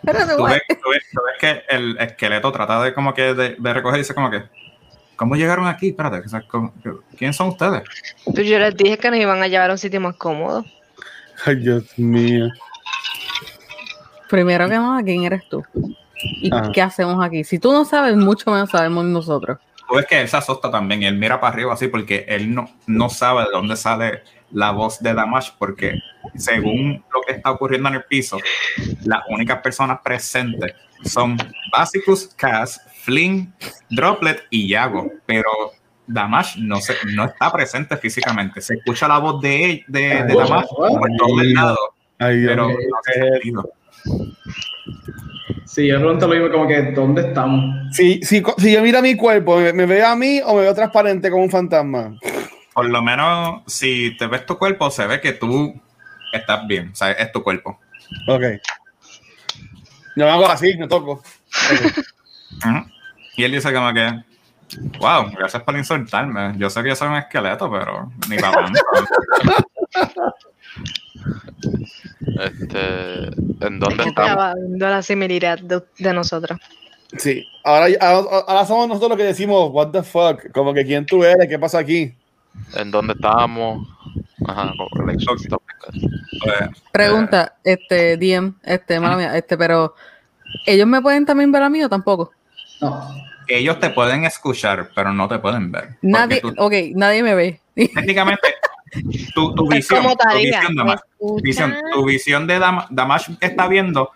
[0.04, 3.56] Espérate, tú, ves, tú ves- tú ves que el esqueleto trata de como que de,
[3.60, 4.44] de recoger y dice como que
[5.16, 5.90] ¿Cómo llegaron aquí?
[5.90, 6.74] Espérate, o sea, ¿cómo-
[7.18, 7.84] ¿quién son ustedes?
[8.24, 10.64] Pues yo les dije que nos iban a llevar a un sitio más cómodo.
[11.46, 12.48] ay, Dios mío.
[14.30, 15.64] Primero que nada, ¿quién eres tú?
[16.22, 16.70] ¿Y Ah.
[16.74, 17.44] qué hacemos aquí?
[17.44, 19.58] Si tú no sabes, mucho menos sabemos nosotros.
[19.88, 22.54] Tú ves que él se asusta también y él mira para arriba así porque él
[22.54, 26.00] no, no sabe de dónde sale la voz de Damash porque
[26.36, 28.38] según lo que está ocurriendo en el piso,
[29.04, 31.38] las únicas personas presentes son
[31.72, 33.54] Basicus, Cass, Flynn,
[33.90, 35.50] Droplet y Yago, pero
[36.08, 38.62] Damash no, se, no está presente físicamente.
[38.62, 41.78] Se escucha la voz de, de, de Damash por todo el lado,
[42.18, 43.70] pero no hace sentido.
[45.66, 47.96] Sí, yo pregunto lo mismo, como que, ¿dónde estamos?
[47.96, 50.74] Si, si, si yo miro mi cuerpo, ¿me, me veo a mí o me veo
[50.74, 52.18] transparente como un fantasma?
[52.80, 55.78] Por lo menos, si te ves tu cuerpo, se ve que tú
[56.32, 56.92] estás bien.
[56.94, 57.78] O sea, es tu cuerpo.
[58.26, 58.42] Ok.
[60.15, 61.22] Yo me hago así, me toco.
[63.36, 64.24] Y él dice que,
[64.98, 66.54] wow, gracias por insultarme.
[66.58, 68.80] Yo sé que yo soy un esqueleto, pero ni para tanto".
[72.42, 73.26] Este,
[73.60, 74.56] ¿En dónde estamos?
[74.56, 76.58] Viendo la similitud de, de nosotros.
[77.18, 77.46] Sí.
[77.65, 81.26] Ahora, ahora, ahora somos nosotros los que decimos, what the fuck, como que quién tú
[81.26, 82.15] eres, qué pasa aquí.
[82.76, 83.88] ¿En dónde estamos?
[84.48, 84.74] Ajá,
[85.13, 85.58] insulta.
[86.41, 89.95] Pues, Pregunta, este, DM, este, mala mía, este, pero
[90.65, 92.32] ¿ellos me pueden también ver a mí o tampoco?
[92.82, 93.15] No.
[93.48, 95.98] ellos te pueden escuchar, pero no te pueden ver.
[96.02, 97.62] Nadie, tú- ok, nadie me ve.
[97.76, 98.56] técnicamente,
[99.36, 101.00] tu, tu visión, como tu visión, ¿me Damash,
[101.41, 104.12] visión, tu visión de Dam- Damash está viendo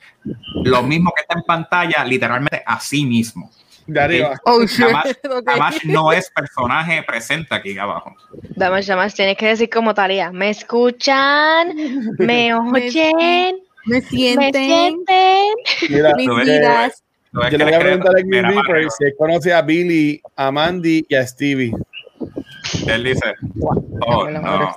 [0.63, 3.49] lo mismo que está en pantalla, literalmente a sí mismo.
[3.87, 4.39] De arriba.
[4.45, 4.79] Oh, shit.
[4.79, 5.45] Damash, ok.
[5.45, 8.15] Damash no es personaje presente aquí abajo.
[8.55, 10.31] Damas, damas, tienes que decir como Talía.
[10.31, 11.75] ¿Me escuchan?
[12.17, 13.57] ¿Me oyen?
[13.85, 15.53] Me ¿Me sienten sienten?
[15.89, 17.03] Mira, mis vidas.
[17.51, 18.91] Yo le voy a preguntar a Green Reaper arriba.
[18.91, 21.73] si conoce a Billy, a Mandy y a Stevie.
[22.87, 23.33] Él dice,
[24.05, 24.75] oh, no,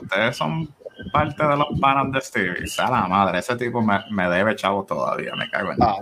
[0.00, 0.68] ustedes son
[1.12, 2.66] parte de los panas de Stevie.
[2.66, 5.96] Sea la madre, ese tipo me, me debe chavo todavía, me cago en Ah.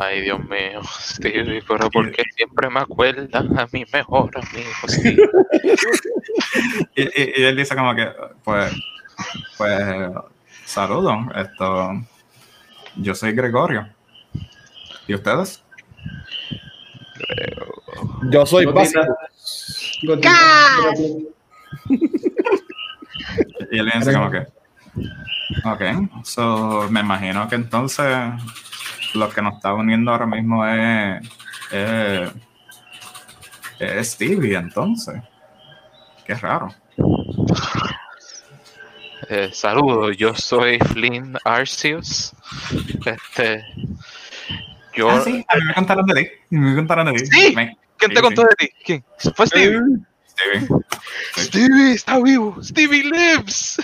[0.00, 5.28] Ay, Dios mío, Stevie, pero ¿por qué siempre me acuerda a mi mejor amigo, Stevie?
[6.94, 8.08] y, y- y él dice como que,
[8.44, 8.72] pues,
[9.58, 10.10] pues,
[10.64, 11.92] saludos, esto,
[12.96, 13.88] yo soy Gregorio.
[15.08, 15.62] ¿Y ustedes?
[18.30, 19.02] Yo soy básico.
[23.70, 24.46] Y él dice como que,
[25.64, 28.06] ok, so, me imagino que entonces
[29.14, 31.22] lo que nos está uniendo ahora mismo es,
[31.72, 32.30] es,
[33.78, 35.22] es Stevie, entonces.
[36.24, 36.74] Qué raro.
[39.28, 42.32] Eh, saludos, yo soy Flynn Arceus.
[43.04, 43.64] Este,
[44.94, 46.30] yo, Ah, sí, a mí me contaron de ti.
[46.50, 47.26] Me contaron de ti.
[47.26, 47.54] Sí.
[47.54, 48.74] ¿quién te sí, contó sí, de ti?
[48.84, 49.04] ¿Quién?
[49.34, 49.80] Fue Stevie.
[50.36, 50.68] Stevie.
[51.36, 52.56] Stevie está vivo.
[52.62, 53.80] Stevie lives.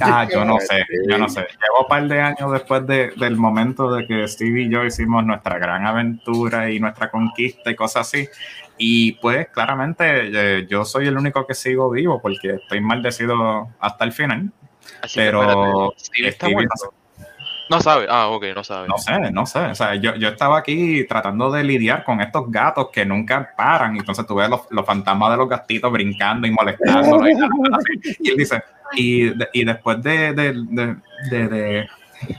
[0.00, 1.40] Ah, yo no sé, yo no sé.
[1.40, 5.24] Llevo un par de años después de- del momento de que Stevie y yo hicimos
[5.24, 8.28] nuestra gran aventura y nuestra conquista y cosas así.
[8.78, 10.04] Y pues claramente
[10.60, 14.52] eh, yo soy el único que sigo vivo porque estoy maldecido hasta el final.
[15.02, 16.74] Así Pero Stevie está Stevie muerto.
[16.84, 17.05] No
[17.80, 18.06] sabe.
[18.08, 18.88] Ah, ok, no sabe.
[18.88, 19.58] No sé, no sé.
[19.58, 23.96] O sea, yo, yo estaba aquí tratando de lidiar con estos gatos que nunca paran.
[23.96, 27.28] Y entonces tú ves los, los fantasmas de los gatitos brincando y molestándolo.
[27.28, 27.32] Y.
[28.20, 28.62] Y él dice,
[28.94, 30.96] y, y después de, de, de,
[31.30, 31.88] de- de-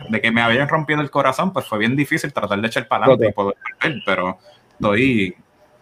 [0.09, 3.05] de que me habían rompido el corazón, pues fue bien difícil tratar de echar para
[3.05, 4.37] adelante y poder volver, pero
[4.73, 5.35] estoy,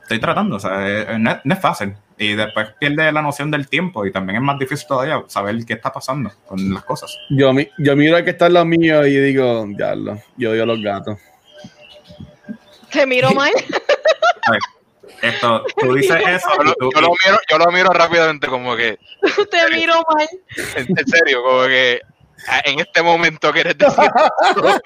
[0.06, 0.56] estoy tratando.
[0.56, 1.94] O sea, eh, no, es- no es fácil.
[2.18, 5.74] Y después pierde la noción del tiempo y también es más difícil todavía saber qué
[5.74, 7.18] está pasando con las cosas.
[7.30, 10.64] Yo, mi- yo miro al que está en lo mío y digo, diablo, yo odio
[10.64, 11.20] a los gatos.
[12.92, 13.52] Te miro mal.
[15.22, 18.76] Esto, tú dices eso Yo lo, tú- yo lo miro, yo lo miro rápidamente como
[18.76, 18.98] que,
[19.52, 20.28] Te miro mal.
[20.76, 22.00] en, en serio, como que
[22.66, 24.10] en este momento quieres decir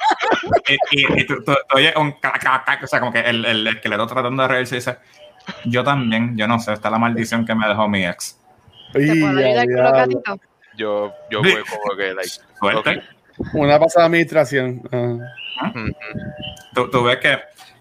[0.67, 2.15] y, y- y tú, tú- tú oyes un
[2.83, 4.97] o sea, como que el, el esqueleto tratando de reírse y dice,
[5.65, 8.39] yo también, yo no sé, está la maldición que me dejó mi ex.
[8.93, 9.91] ¿Te Y, puedo ayudar con los diablo.
[9.97, 10.39] gatitos?
[10.75, 13.03] yo, yo voy como que, like, Suerte.
[13.53, 14.81] Una pasada administración.
[14.91, 15.89] Mm,
[16.73, 17.39] Tú, tú ves que,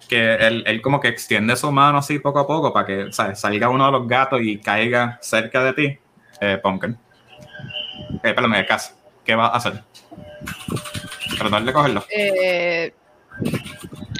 [0.08, 3.40] que él, él como que extiende su mano así poco a poco para que ¿sabes?
[3.40, 5.98] salga uno de los gatos y caiga cerca de ti,
[6.40, 6.96] eh, Pumpkin.
[8.22, 8.94] Eh, perdón, de casa.
[9.28, 9.82] ¿Qué vas a hacer?
[11.36, 12.02] Tratar de cogerlo.
[12.08, 12.94] Eh,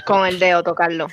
[0.05, 1.07] con el dedo tocarlo.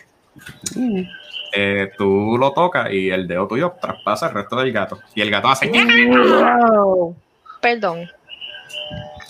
[1.54, 5.00] Eh, tú lo tocas y el dedo tuyo traspasa el resto del gato.
[5.14, 5.68] Y el gato hace...
[5.70, 7.16] Wow.
[7.62, 8.06] Perdón.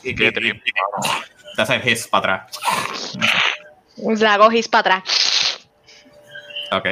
[0.02, 0.36] y, trip.
[0.66, 0.72] y-
[1.54, 2.58] te hace hiss para atrás.
[4.18, 5.68] La hago gis para atrás.
[6.72, 6.86] Ok.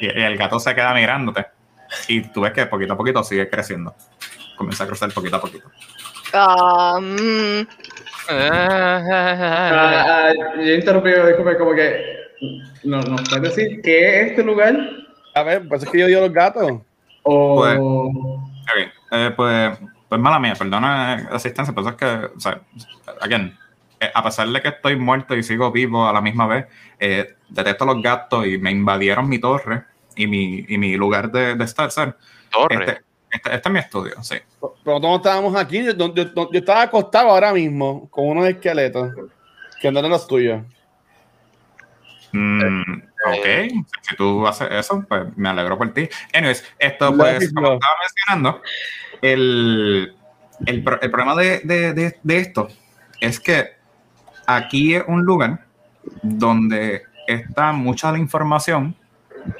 [0.00, 1.46] Y, y el gato se queda mirándote.
[2.08, 3.94] Y tú ves que poquito a poquito sigue creciendo.
[4.56, 5.70] Comienza a crecer poquito a poquito.
[6.38, 7.66] Ah, mm,
[8.28, 12.16] Ah, ah, yo interrumpí, disculpe, como que.
[12.84, 14.76] No, ¿Nos puedes decir qué es este lugar?
[15.34, 16.72] A ver, pues es que yo odio a los gatos.
[17.22, 17.56] O.
[17.56, 18.88] Pues-.
[19.12, 19.78] Eh, pues,
[20.08, 22.60] pues mala mía, perdona la asistencia, pero es que, o sea,
[23.20, 23.56] again,
[24.00, 26.66] eh, a pesar de que estoy muerto y sigo vivo a la misma vez,
[26.98, 29.84] eh, detesto los gatos y me invadieron mi torre
[30.16, 31.90] y mi, y mi lugar de, de estar.
[31.92, 32.14] ¿sabes?
[32.50, 32.84] torre.
[32.84, 33.05] Este,
[33.36, 34.36] este, este es mi estudio, sí.
[34.84, 35.84] Pero todos estábamos aquí.
[35.84, 39.12] Yo, yo- yo- yo estaba acostado ahora mismo con unos esqueletos
[39.80, 40.62] que no eran los tuyos.
[42.32, 46.08] Mm, ok, si tú haces eso, pues me alegro por ti.
[46.34, 48.62] Anyways, esto pues, como estaba mencionando,
[49.22, 50.14] el,
[50.66, 52.68] el, pro- el problema de, de- de- de esto
[53.20, 53.70] es que
[54.46, 55.64] aquí es un lugar
[56.22, 58.94] donde está mucha de la información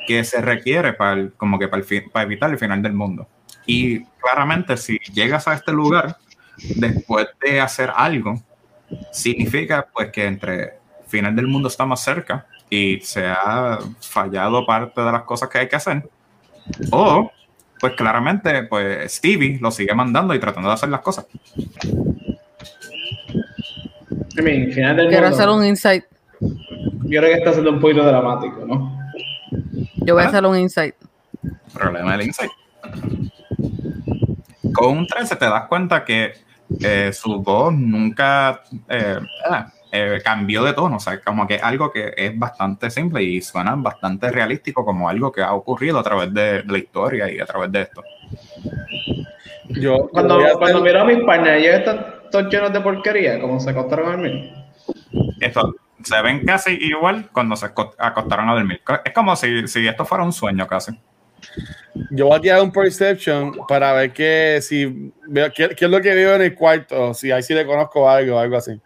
[0.07, 2.93] que se requiere para, el- como que para, el fin- para evitar el final del
[2.93, 3.29] mundo.
[3.67, 6.17] Y claramente si llegas a este lugar
[6.77, 8.41] después de hacer algo,
[9.12, 15.01] significa pues que entre final del mundo está más cerca y se ha fallado parte
[15.01, 16.09] de las cosas que hay que hacer.
[16.91, 17.31] O,
[17.79, 21.27] pues claramente, pues Stevie lo sigue mandando y tratando de hacer las cosas.
[24.39, 25.37] I mean, final del Quiero mundo.
[25.37, 26.05] hacer un insight.
[26.41, 28.99] Yo creo que está siendo un poquito dramático, ¿no?
[29.97, 30.29] Yo voy a ¿Ah?
[30.29, 30.95] hacer un insight.
[31.73, 32.51] Problema del insight.
[34.73, 36.33] Con un 13 te das cuenta que
[36.83, 40.97] eh, su voz nunca eh, ah, eh, cambió de tono.
[40.97, 45.33] O sea, como que algo que es bastante simple y suena bastante realístico como algo
[45.33, 48.03] que ha ocurrido a través de, la historia y a través de esto.
[49.69, 53.71] Yo, Cuando, cuando miro a mis partners, ellos están todos llenos de porquería, como se
[53.71, 54.53] acostaron a dormir.
[55.41, 58.81] Esto se ven casi igual cuando se aco- acostaron a dormir.
[59.05, 60.93] Es como si, si esto fuera un sueño casi.
[62.11, 66.01] Yo voy a tirar un perception para ver que si veo qué, qué es lo
[66.01, 68.81] que veo en el cuarto, si ahí sí le conozco algo, algo así.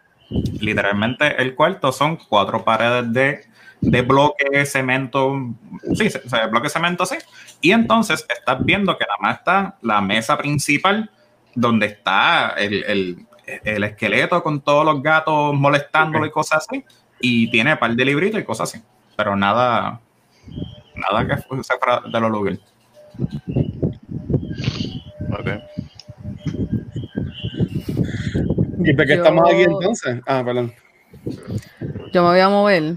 [0.59, 3.41] Literalmente el cuarto son cuatro paredes de,
[3.81, 5.49] de bloque, cemento,
[5.95, 7.15] sí, se- se- bloque cemento, sí.
[7.59, 11.09] Y entonces estás viendo que nada más está la mesa principal
[11.53, 13.25] donde está el, el-
[13.65, 16.85] el esqueleto con todos los gatos molestándolo y cosas así.
[17.19, 18.81] Y tiene un par de libritos y cosas así.
[19.17, 19.99] Pero nada,
[21.09, 22.59] nada que fu- se fuera de los lugares.
[25.31, 25.47] Ok.
[28.83, 30.19] ¿Y por qué Yo- estamos aquí entonces?
[30.27, 30.73] Ah, perdón.
[32.13, 32.95] Yo me voy a mover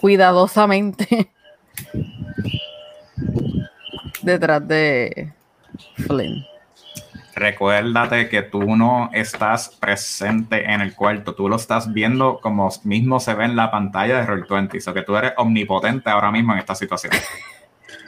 [0.00, 1.06] cuidadosamente
[4.22, 5.32] detrás de
[6.06, 6.44] Flynn.
[7.36, 13.18] Recuérdate que tú no estás presente en el cuarto, tú lo estás viendo como mismo
[13.18, 16.52] se ve en la pantalla de Roll20, o sea que tú eres omnipotente ahora mismo
[16.52, 17.12] en esta situación.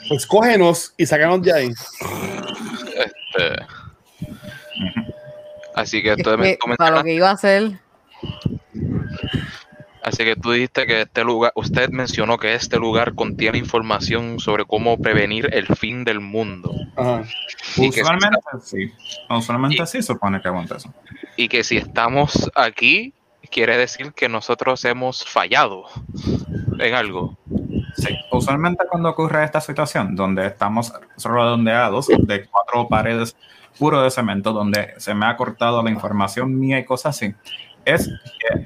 [0.08, 1.66] Pues cógenos y sácanos de ahí.
[2.96, 3.66] Este,
[5.74, 7.80] así que, Es tú, me- que para lo que iba a hacer,
[10.16, 14.64] así que tú dijiste que este lugar, usted mencionó que este lugar contiene información sobre
[14.64, 16.72] cómo prevenir el fin del mundo.
[16.96, 17.22] Ajá.
[17.76, 18.92] Y que, Usualmente sí,
[19.28, 20.92] usualmente sí supone que aguanta eso.
[21.36, 23.12] y que si estamos aquí,
[23.50, 25.84] quiere decir que nosotros hemos fallado
[26.78, 27.36] en algo.
[27.96, 33.36] Sí, usualmente cuando ocurre esta situación, donde estamos redondeados de cuatro paredes
[33.78, 37.34] puro de cemento, donde se me ha cortado la información mía y cosas así,
[37.86, 38.10] es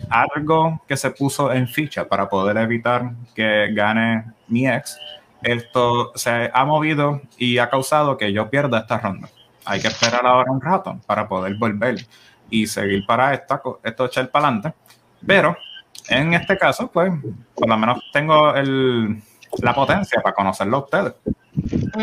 [0.08, 4.98] algo que se puso en ficha para poder evitar que gane mi ex,
[5.42, 9.28] esto se ha movido y ha causado que yo pierda esta ronda.
[9.64, 11.96] Hay que esperar ahora un rato para poder volver
[12.48, 14.74] y seguir para esta, esto echar para adelante.
[15.26, 15.56] Pero
[16.08, 17.12] en este caso, pues,
[17.54, 19.22] por lo menos tengo el,
[19.58, 21.14] la potencia para conocerlo a ustedes.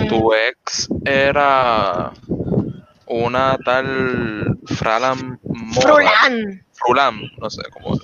[0.07, 2.11] Tu ex era
[3.07, 5.82] una tal Fralan Mora.
[5.82, 6.66] Frulan.
[6.78, 7.96] Frulam, no sé cómo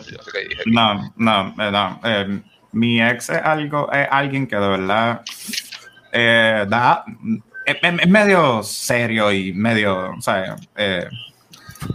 [0.66, 1.14] no.
[1.16, 5.22] No, no, eh, mi ex es algo, es alguien que de verdad
[6.12, 7.04] eh, da,
[7.66, 10.56] es, medio serio y medio, o sea,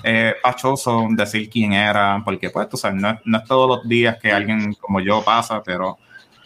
[0.02, 3.88] eh, pachoso decir quién era, porque pues, tú sabes, no, es- no es todos los
[3.88, 5.98] días que alguien como yo pasa, pero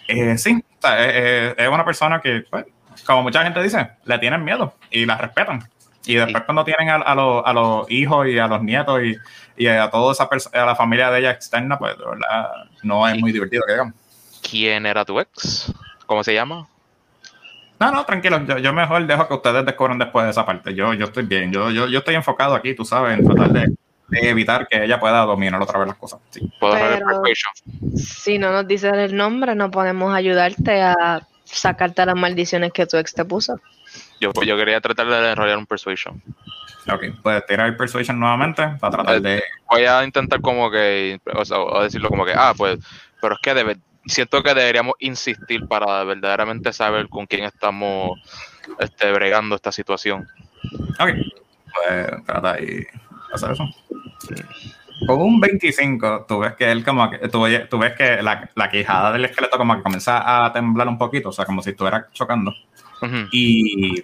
[0.08, 1.10] eh, sí, o sea, eh,
[1.48, 2.66] eh, es una persona que, pues,
[3.06, 5.68] como mucha gente dice, le tienen miedo y la respetan.
[6.04, 9.16] Y después cuando tienen a, a los, a los hijos y a los nietos y,
[9.56, 12.50] y a toda esa a la familia de ella externa, pues de verdad
[12.82, 13.94] no es muy divertido que digamos.
[14.48, 15.72] ¿Quién era tu ex?
[16.06, 16.66] ¿Cómo se llama?
[17.78, 20.74] No, no, tranquilo, yo, yo mejor dejo que ustedes descubran después de esa parte.
[20.74, 23.72] Yo, yo estoy bien, yo, yo, yo estoy enfocado aquí, tú sabes, en tratar de,
[24.08, 26.20] de evitar que ella pueda dominar otra vez las cosas.
[26.30, 26.48] Sí.
[26.60, 27.96] ¿Puedo hacer el Pero-?
[27.96, 32.96] Si no nos dices el nombre, no podemos ayudarte a sacarte las maldiciones que tu
[32.96, 33.58] ex te puso.
[34.22, 36.22] Yo, yo quería tratar de enrollar un persuasion.
[36.92, 39.42] Ok, puedes tirar el persuasion nuevamente para tratar de...
[39.68, 42.78] Voy a intentar como que, o sea, o decirlo como que, ah, pues,
[43.20, 48.20] pero es que debe, siento que deberíamos insistir para verdaderamente saber con quién estamos
[48.78, 50.28] este, bregando esta situación.
[51.00, 51.10] Ok,
[51.74, 52.86] pues trata y
[53.32, 53.68] hacer eso.
[55.04, 58.70] Con un 25, tú ves que él como que, tú, tú ves que la, la
[58.70, 62.08] quijada del esqueleto como que comienza a temblar un poquito, o sea, como si estuviera
[62.12, 62.54] chocando.
[63.32, 64.02] Y,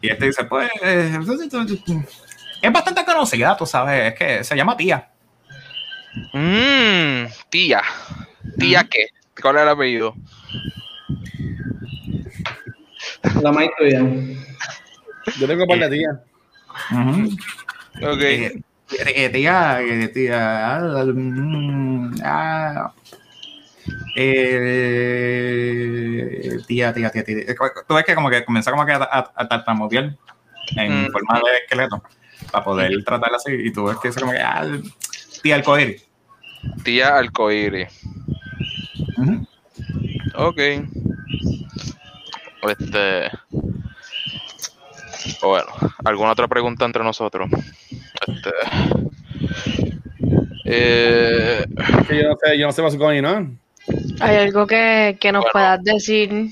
[0.00, 1.18] y este dice, pues, eh,
[2.62, 5.08] es bastante conocida, tú sabes, es que se llama tía.
[6.32, 7.82] Mm, tía.
[8.58, 9.06] ¿Tía qué?
[9.40, 10.14] ¿Cuál es el apellido?
[13.42, 14.00] La más tuya.
[15.38, 16.16] Yo tengo par de tías.
[16.90, 17.36] Ujú.
[18.12, 18.22] Ok.
[18.22, 18.62] Eh,
[18.98, 22.92] eh, tía, eh, tía, ah, mm, ah,
[25.24, 27.36] eh, tía, tía, tía, tía.
[27.86, 30.16] Tú ves que como que comenzó como que a, a, a tartamudear
[30.76, 31.12] en Mm.
[31.12, 32.02] forma de esqueleto
[32.50, 34.64] para poder tratarla así y tú ves que es como que, ah,
[35.42, 35.96] tía, coger.
[36.84, 37.86] Tía Alcoiri.
[40.36, 40.58] Ok.
[42.68, 43.30] Este.
[45.42, 45.66] Bueno,
[46.04, 47.50] ¿alguna otra pregunta entre nosotros?
[48.26, 48.50] Este.
[50.64, 51.64] Eh,
[52.08, 53.58] yo no sé, yo no sé what's going on.
[54.22, 55.52] ¿Hay algo que, que nos Bueno.
[55.52, 56.48] puedas decir?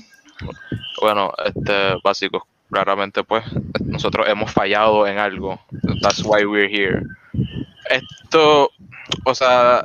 [1.01, 2.47] bueno, este, básico.
[2.71, 3.43] Claramente, pues,
[3.83, 5.59] nosotros hemos fallado en algo.
[6.01, 7.01] That's why we're here.
[7.89, 8.69] Esto,
[9.25, 9.83] o sea,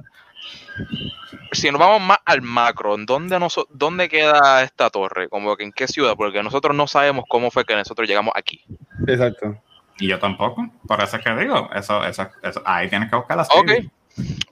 [1.52, 5.28] si nos vamos más al macro, ¿en dónde, noso- ¿dónde queda esta torre?
[5.28, 8.62] Como que en qué ciudad, porque nosotros no sabemos cómo fue que nosotros llegamos aquí.
[9.08, 9.56] Exacto.
[9.98, 10.68] Y yo tampoco.
[10.86, 13.70] Por eso es que digo, eso, eso, eso ahí tienes que buscar la Ok,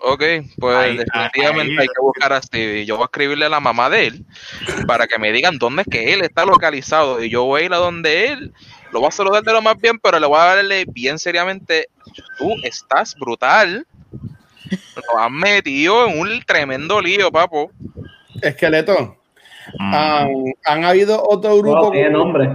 [0.01, 0.23] ok,
[0.59, 2.85] pues Ahí- definitivamente ahí- hay que buscar a Stevie.
[2.87, 4.25] Yo voy a escribirle a la mamá de él
[4.87, 7.23] para que me digan dónde es que él está localizado.
[7.23, 8.53] Y yo voy a ir a donde él,
[8.93, 11.89] lo voy a saludar de lo más bien, pero le voy a darle bien seriamente.
[12.39, 13.87] Tú estás brutal.
[14.71, 17.71] Nos has metido en un tremendo lío, papo.
[18.43, 19.17] Esqueleto.
[19.79, 19.95] Mm.
[19.95, 20.31] Han,
[20.65, 21.83] han habido otro grupo.
[21.83, 22.51] Wow, tiene nombre.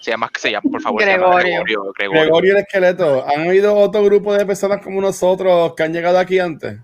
[0.00, 1.64] Se llama, se llama, por favor, se llama Gregorio.
[1.64, 1.92] Gregorio.
[1.92, 2.22] Gregorio.
[2.22, 3.24] Gregorio el esqueleto.
[3.26, 6.78] ¿Han habido otro grupo de personas como nosotros que han llegado aquí antes?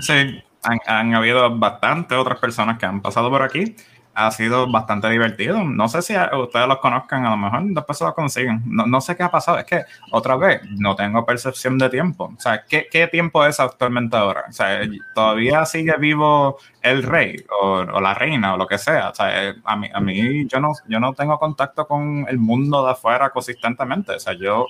[0.00, 3.76] Sí, han, han habido bastantes otras personas que han pasado por aquí.
[4.14, 5.64] Ha sido bastante divertido.
[5.64, 8.62] No sé si ustedes los conozcan, a lo mejor después se los consiguen.
[8.66, 9.58] No, no sé qué ha pasado.
[9.58, 12.32] Es que, otra vez, no tengo percepción de tiempo.
[12.36, 14.44] O sea, ¿qué, qué tiempo es actualmente ahora?
[14.48, 14.80] O sea,
[15.14, 19.10] ¿todavía sigue vivo el rey o, o la reina o lo que sea?
[19.10, 22.38] O sea, eh, a mí, a mí yo, no, yo no tengo contacto con el
[22.38, 24.12] mundo de afuera consistentemente.
[24.12, 24.66] O sea, yo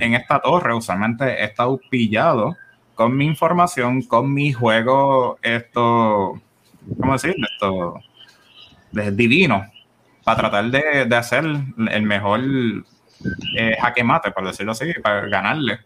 [0.00, 2.56] en esta torre usualmente he estado pillado
[2.94, 6.40] con mi información, con mi juego, esto,
[7.00, 7.34] ¿cómo decir?
[7.52, 8.00] Esto,
[8.94, 9.70] de divino,
[10.24, 12.40] para tratar de, de hacer el mejor
[13.56, 15.80] eh, jaque mate, por decirlo así, para ganarle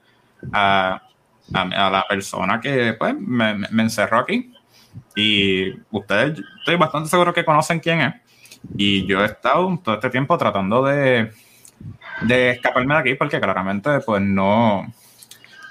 [0.52, 1.02] a,
[1.52, 4.52] a, la persona que pues, me encerró aquí.
[5.16, 8.14] Y ustedes, estoy bastante seguro que conocen quién es.
[8.76, 11.32] Y yo he estado todo este tiempo tratando de,
[12.22, 14.92] de escaparme de aquí porque claramente pues no,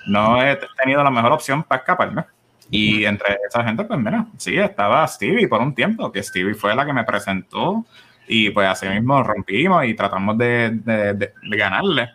[0.07, 2.25] no he tenido la mejor opción para escaparme.
[2.69, 6.75] Y entre esa gente, pues mira, sí, estaba Stevie por un tiempo, que Stevie fue
[6.75, 7.85] la que me presentó
[8.27, 12.09] y pues así mismo rompimos y tratamos de, ganarle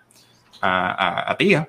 [0.60, 1.68] a Tía.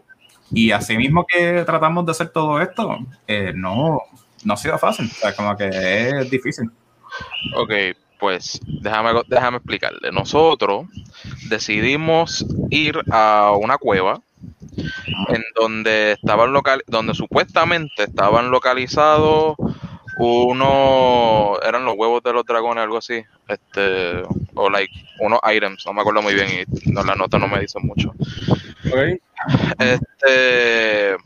[0.54, 4.02] Y así mismo que tratamos de hacer todo esto, eh, no,
[4.44, 6.70] no ha sido fácil, o sea, como que es difícil.
[7.56, 7.72] Ok,
[8.20, 10.12] pues déjame, déjame explicarle.
[10.12, 10.86] Nosotros
[11.50, 14.22] decidimos ir a una cueva
[14.76, 19.56] en donde estaban local, donde supuestamente estaban localizados
[20.18, 24.22] unos, eran los huevos de los dragones, algo así, este,
[24.54, 27.60] o like, unos items, no me acuerdo muy bien y no, la nota no me
[27.60, 28.14] dice mucho.
[28.92, 29.20] ¿Ok?
[29.80, 31.18] Este.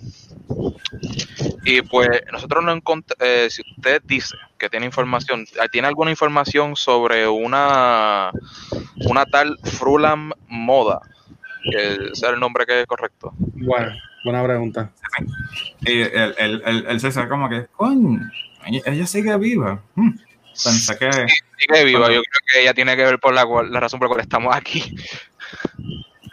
[1.66, 3.54] Y pues nosotros no encontramos.
[3.54, 8.32] si usted dice que tiene información, eh, ¿tiene alguna información sobre una
[9.06, 11.02] una tal Frulam Moda?
[11.72, 13.34] Que sea el nombre que es correcto.
[13.38, 13.94] Bueno,
[14.24, 14.92] buena pregunta.
[15.82, 18.20] Y él, él, él, él se sabe como que, coño,
[18.86, 19.82] ella, sigue viva.
[19.96, 20.12] Hmm.
[20.64, 23.80] Pensé que, Sigue viva, yo creo que ella tiene que ver por la, cual- la
[23.80, 24.96] razón por la cual estamos aquí.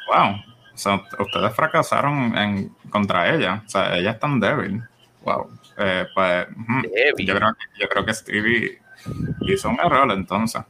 [0.08, 0.32] wow,
[0.72, 3.62] o sea, ustedes fracasaron en, contra ella.
[3.66, 4.82] O sea, ella es tan débil.
[5.22, 5.50] Wow.
[5.78, 6.82] Eh, pues, ujú.
[6.94, 7.26] Débil.
[7.26, 8.78] Yo, creo, que- yo creo que Stevie
[9.48, 10.62] hizo un error entonces.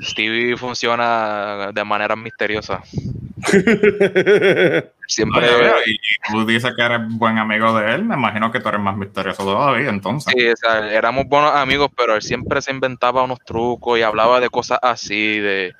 [0.00, 2.82] Stevie funciona de manera misteriosa.
[5.06, 5.40] Siempre.
[5.40, 5.98] veo, y,
[6.30, 9.44] tú dices que eres buen amigo de él, me imagino que tú eres más misterioso
[9.44, 10.32] todavía, entonces.
[10.34, 14.40] Sí, o sea, éramos buenos amigos, pero él siempre se inventaba unos trucos y hablaba
[14.40, 15.74] de cosas así, de,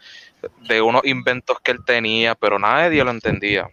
[0.68, 3.68] de unos inventos que él tenía, pero nadie lo entendía.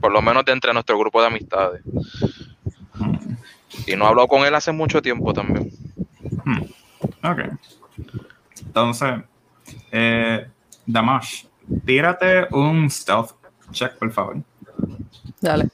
[0.00, 1.82] Por lo menos de entre nuestro grupo de amistades.
[3.86, 5.70] Y no he hablado con él hace mucho tiempo también.
[7.22, 7.40] Ok.
[8.66, 9.20] Entonces,
[9.92, 10.46] eh,
[10.86, 11.44] Damash,
[11.84, 13.32] tírate un stealth
[13.72, 14.36] check, por favor.
[15.40, 15.68] Dale.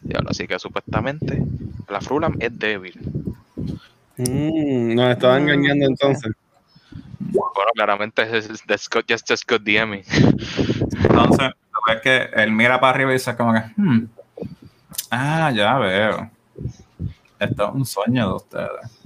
[0.00, 1.42] Diablo, así que supuestamente
[1.88, 2.94] la Frulam es débil.
[4.16, 6.32] Mm, nos estaba engañando entonces.
[7.20, 8.62] Bueno, claramente es, es-
[9.08, 10.02] just, just good DMing.
[11.02, 11.50] Entonces,
[11.86, 14.06] ves que él mira para arriba y dice como que, hmm,
[15.10, 16.30] ah, ya veo.
[17.38, 18.97] esto es un sueño de ustedes.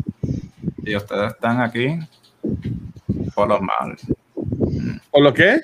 [0.85, 1.99] Y ustedes están aquí
[3.35, 3.97] por lo mal.
[5.11, 5.61] ¿Por lo qué?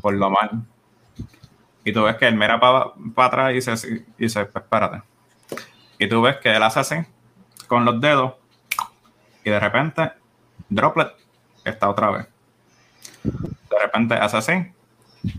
[0.00, 0.64] Por lo mal.
[1.84, 5.02] Y tú ves que él mira para atrás y dice, y dice, pues espérate.
[5.98, 6.96] Y tú ves que él hace así,
[7.66, 8.34] con los dedos,
[9.44, 10.12] y de repente,
[10.68, 11.08] Droplet
[11.64, 12.26] está otra vez.
[13.24, 14.52] De repente hace así,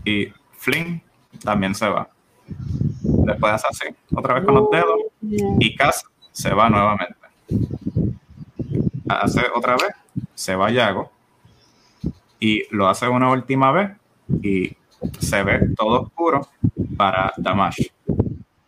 [0.04, 1.00] y Fling
[1.44, 2.08] también se va.
[2.46, 7.16] Después hace así, otra vez con los dedos, y Cass se va nuevamente.
[9.12, 9.94] Hace otra vez,
[10.34, 11.10] se va Yago,
[12.38, 13.90] y lo hace una última vez,
[14.42, 14.76] y
[15.18, 16.48] se ve todo oscuro
[16.96, 17.88] para Damash.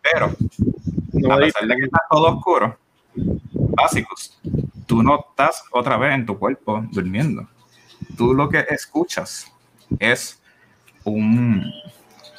[0.01, 2.77] Pero, a pesar de que está todo oscuro,
[3.15, 4.39] básicos,
[4.85, 7.47] tú no estás otra vez en tu cuerpo durmiendo.
[8.17, 9.51] Tú lo que escuchas
[9.99, 10.41] es
[11.03, 11.63] un,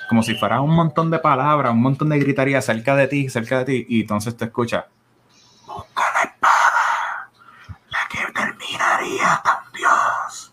[0.09, 3.59] como si fuera un montón de palabras, un montón de gritaría cerca de ti, cerca
[3.59, 4.85] de ti, y entonces te escuchas,
[5.67, 7.31] busca la espada,
[7.91, 10.53] la que terminaría con Dios.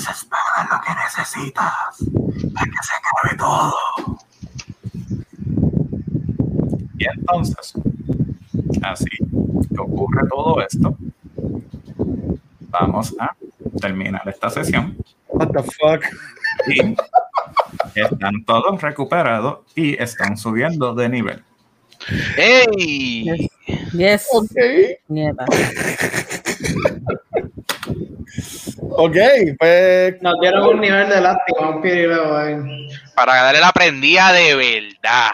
[0.00, 4.18] Esa espada es lo que necesitas para que se acabe todo.
[6.96, 7.74] Y entonces,
[8.82, 9.10] así
[9.68, 10.96] que ocurre todo esto,
[12.70, 13.36] vamos a
[13.78, 14.96] terminar esta sesión.
[15.28, 16.02] What the fuck?
[16.68, 16.96] Y
[17.94, 21.44] están todos recuperados y están subiendo de nivel.
[22.38, 23.50] ¡Ey!
[23.92, 24.28] Yes.
[24.32, 24.56] Ok.
[25.08, 25.44] Nieta.
[29.02, 29.16] Ok,
[29.58, 30.20] pues.
[30.22, 32.88] Nos dieron un nivel de látigo, vamos a pedirle ahí.
[33.14, 35.30] Para darle la prendida de verdad.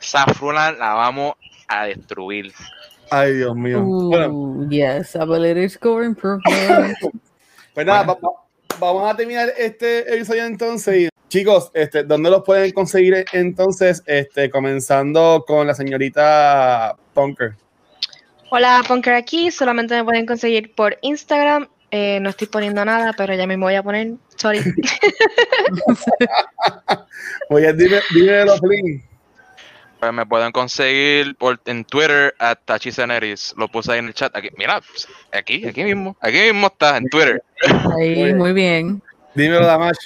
[0.00, 1.34] Esa fruna la vamos
[1.66, 2.52] a destruir.
[3.10, 3.80] Ay, Dios mío.
[3.82, 6.94] Bueno, Ooh, yes, ability score improvement.
[7.74, 8.44] pues nada, va- va-
[8.78, 11.08] vamos a terminar este episodio entonces.
[11.28, 14.02] Chicos, este, ¿dónde los pueden conseguir entonces?
[14.06, 17.54] Este, comenzando con la señorita Punker.
[18.50, 19.50] Hola, Punker aquí.
[19.50, 21.68] Solamente me pueden conseguir por Instagram.
[21.90, 24.12] Eh, no estoy poniendo nada, pero ya mismo voy a poner.
[24.36, 24.60] Sorry.
[27.48, 29.02] Oye, dime, dímelo, Flynn.
[29.98, 32.56] Pues me pueden conseguir por, en Twitter a.
[33.56, 34.36] Lo puse ahí en el chat.
[34.36, 34.80] Aquí, mira,
[35.32, 36.16] aquí, aquí mismo.
[36.20, 37.42] Aquí mismo está, en Twitter.
[37.98, 39.02] Ahí, muy bien.
[39.34, 39.96] Dímelo, Damash.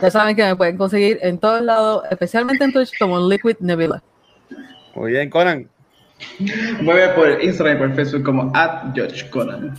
[0.00, 4.02] Ya saben que me pueden conseguir en todos lados, especialmente en Twitch como Liquid Nebula.
[4.94, 5.68] Muy bien, Conan.
[6.80, 9.74] Mueve por Instagram y por Facebook como at George Conan.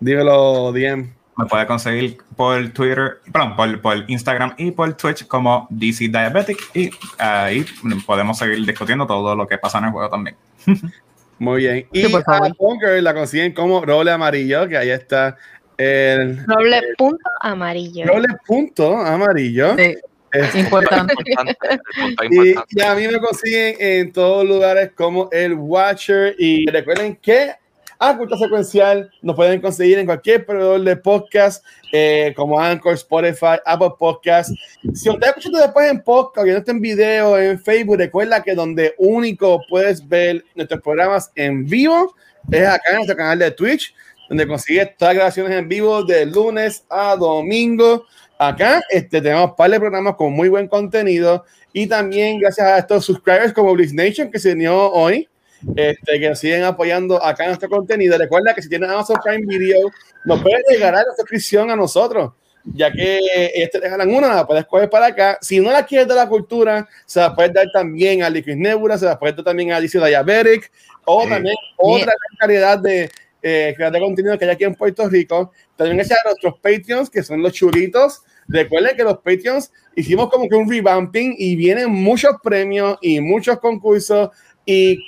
[0.00, 1.10] Dímelo, DM.
[1.38, 6.58] Me puede conseguir por Twitter, perdón, por, por Instagram y por Twitch como DC Diabetic
[6.74, 7.64] y ahí
[8.06, 10.36] podemos seguir discutiendo todo lo que pasa en el juego también.
[11.38, 11.86] Muy bien.
[11.92, 15.36] Y Sí, por a la consiguen como roble amarillo, que ahí está
[15.76, 18.06] el Doble punto amarillo.
[18.06, 19.76] roble punto amarillo.
[19.76, 19.94] Sí,
[20.32, 21.12] Este, importante.
[21.26, 22.64] Y, importante.
[22.70, 26.34] y a mí me consiguen en todos lugares como el Watcher.
[26.38, 27.52] Y recuerden que
[27.98, 33.58] a Cultura Secuencial nos pueden conseguir en cualquier proveedor de podcast, eh, como Anchor, Spotify,
[33.64, 34.50] Apple Podcast.
[34.94, 39.60] Si usted escuchando después en podcast, viendo en video, en Facebook, recuerda que donde único
[39.68, 42.14] puedes ver nuestros programas en vivo
[42.50, 43.94] es acá en nuestro canal de Twitch,
[44.28, 48.04] donde consigues todas las grabaciones en vivo de lunes a domingo.
[48.38, 52.78] Acá este, tenemos un par de programas con muy buen contenido y también gracias a
[52.78, 55.28] estos subscribers como Bliss Nation que se unió hoy,
[55.74, 58.16] este, que nos siguen apoyando acá en nuestro contenido.
[58.16, 59.90] Recuerda que si tienes Amazon Prime Video,
[60.24, 62.32] nos puedes regalar la suscripción a nosotros,
[62.64, 63.20] ya que
[63.54, 65.38] ellos te regalan una, la puedes coger para acá.
[65.40, 68.98] Si no la quieres de la cultura, se la puedes dar también a Liquid Nebula,
[68.98, 70.70] se la puedes dar también a DC Diabetic
[71.04, 71.28] o Sí.
[71.28, 73.10] también otra gran calidad de
[73.42, 75.52] eh, creador de contenido que hay aquí en Puerto Rico.
[75.76, 78.22] También gracias a nuestros Patreons, que son los chulitos.
[78.48, 83.60] Recuerden que los Patreons hicimos como que un revamping y vienen muchos premios y muchos
[83.60, 84.30] concursos
[84.64, 84.98] y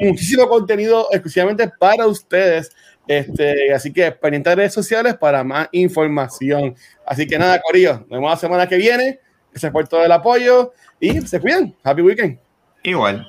[0.00, 2.70] muchísimo contenido exclusivamente para ustedes.
[3.06, 6.76] Este, así que pendientes de redes sociales para más información.
[7.06, 9.20] Así que nada, Corillo, nos vemos la semana que viene.
[9.50, 11.74] Gracias por todo el apoyo y se cuidan.
[11.82, 12.38] Happy weekend.
[12.82, 13.26] Igual.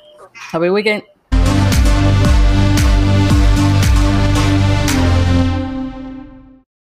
[0.52, 1.04] Happy weekend.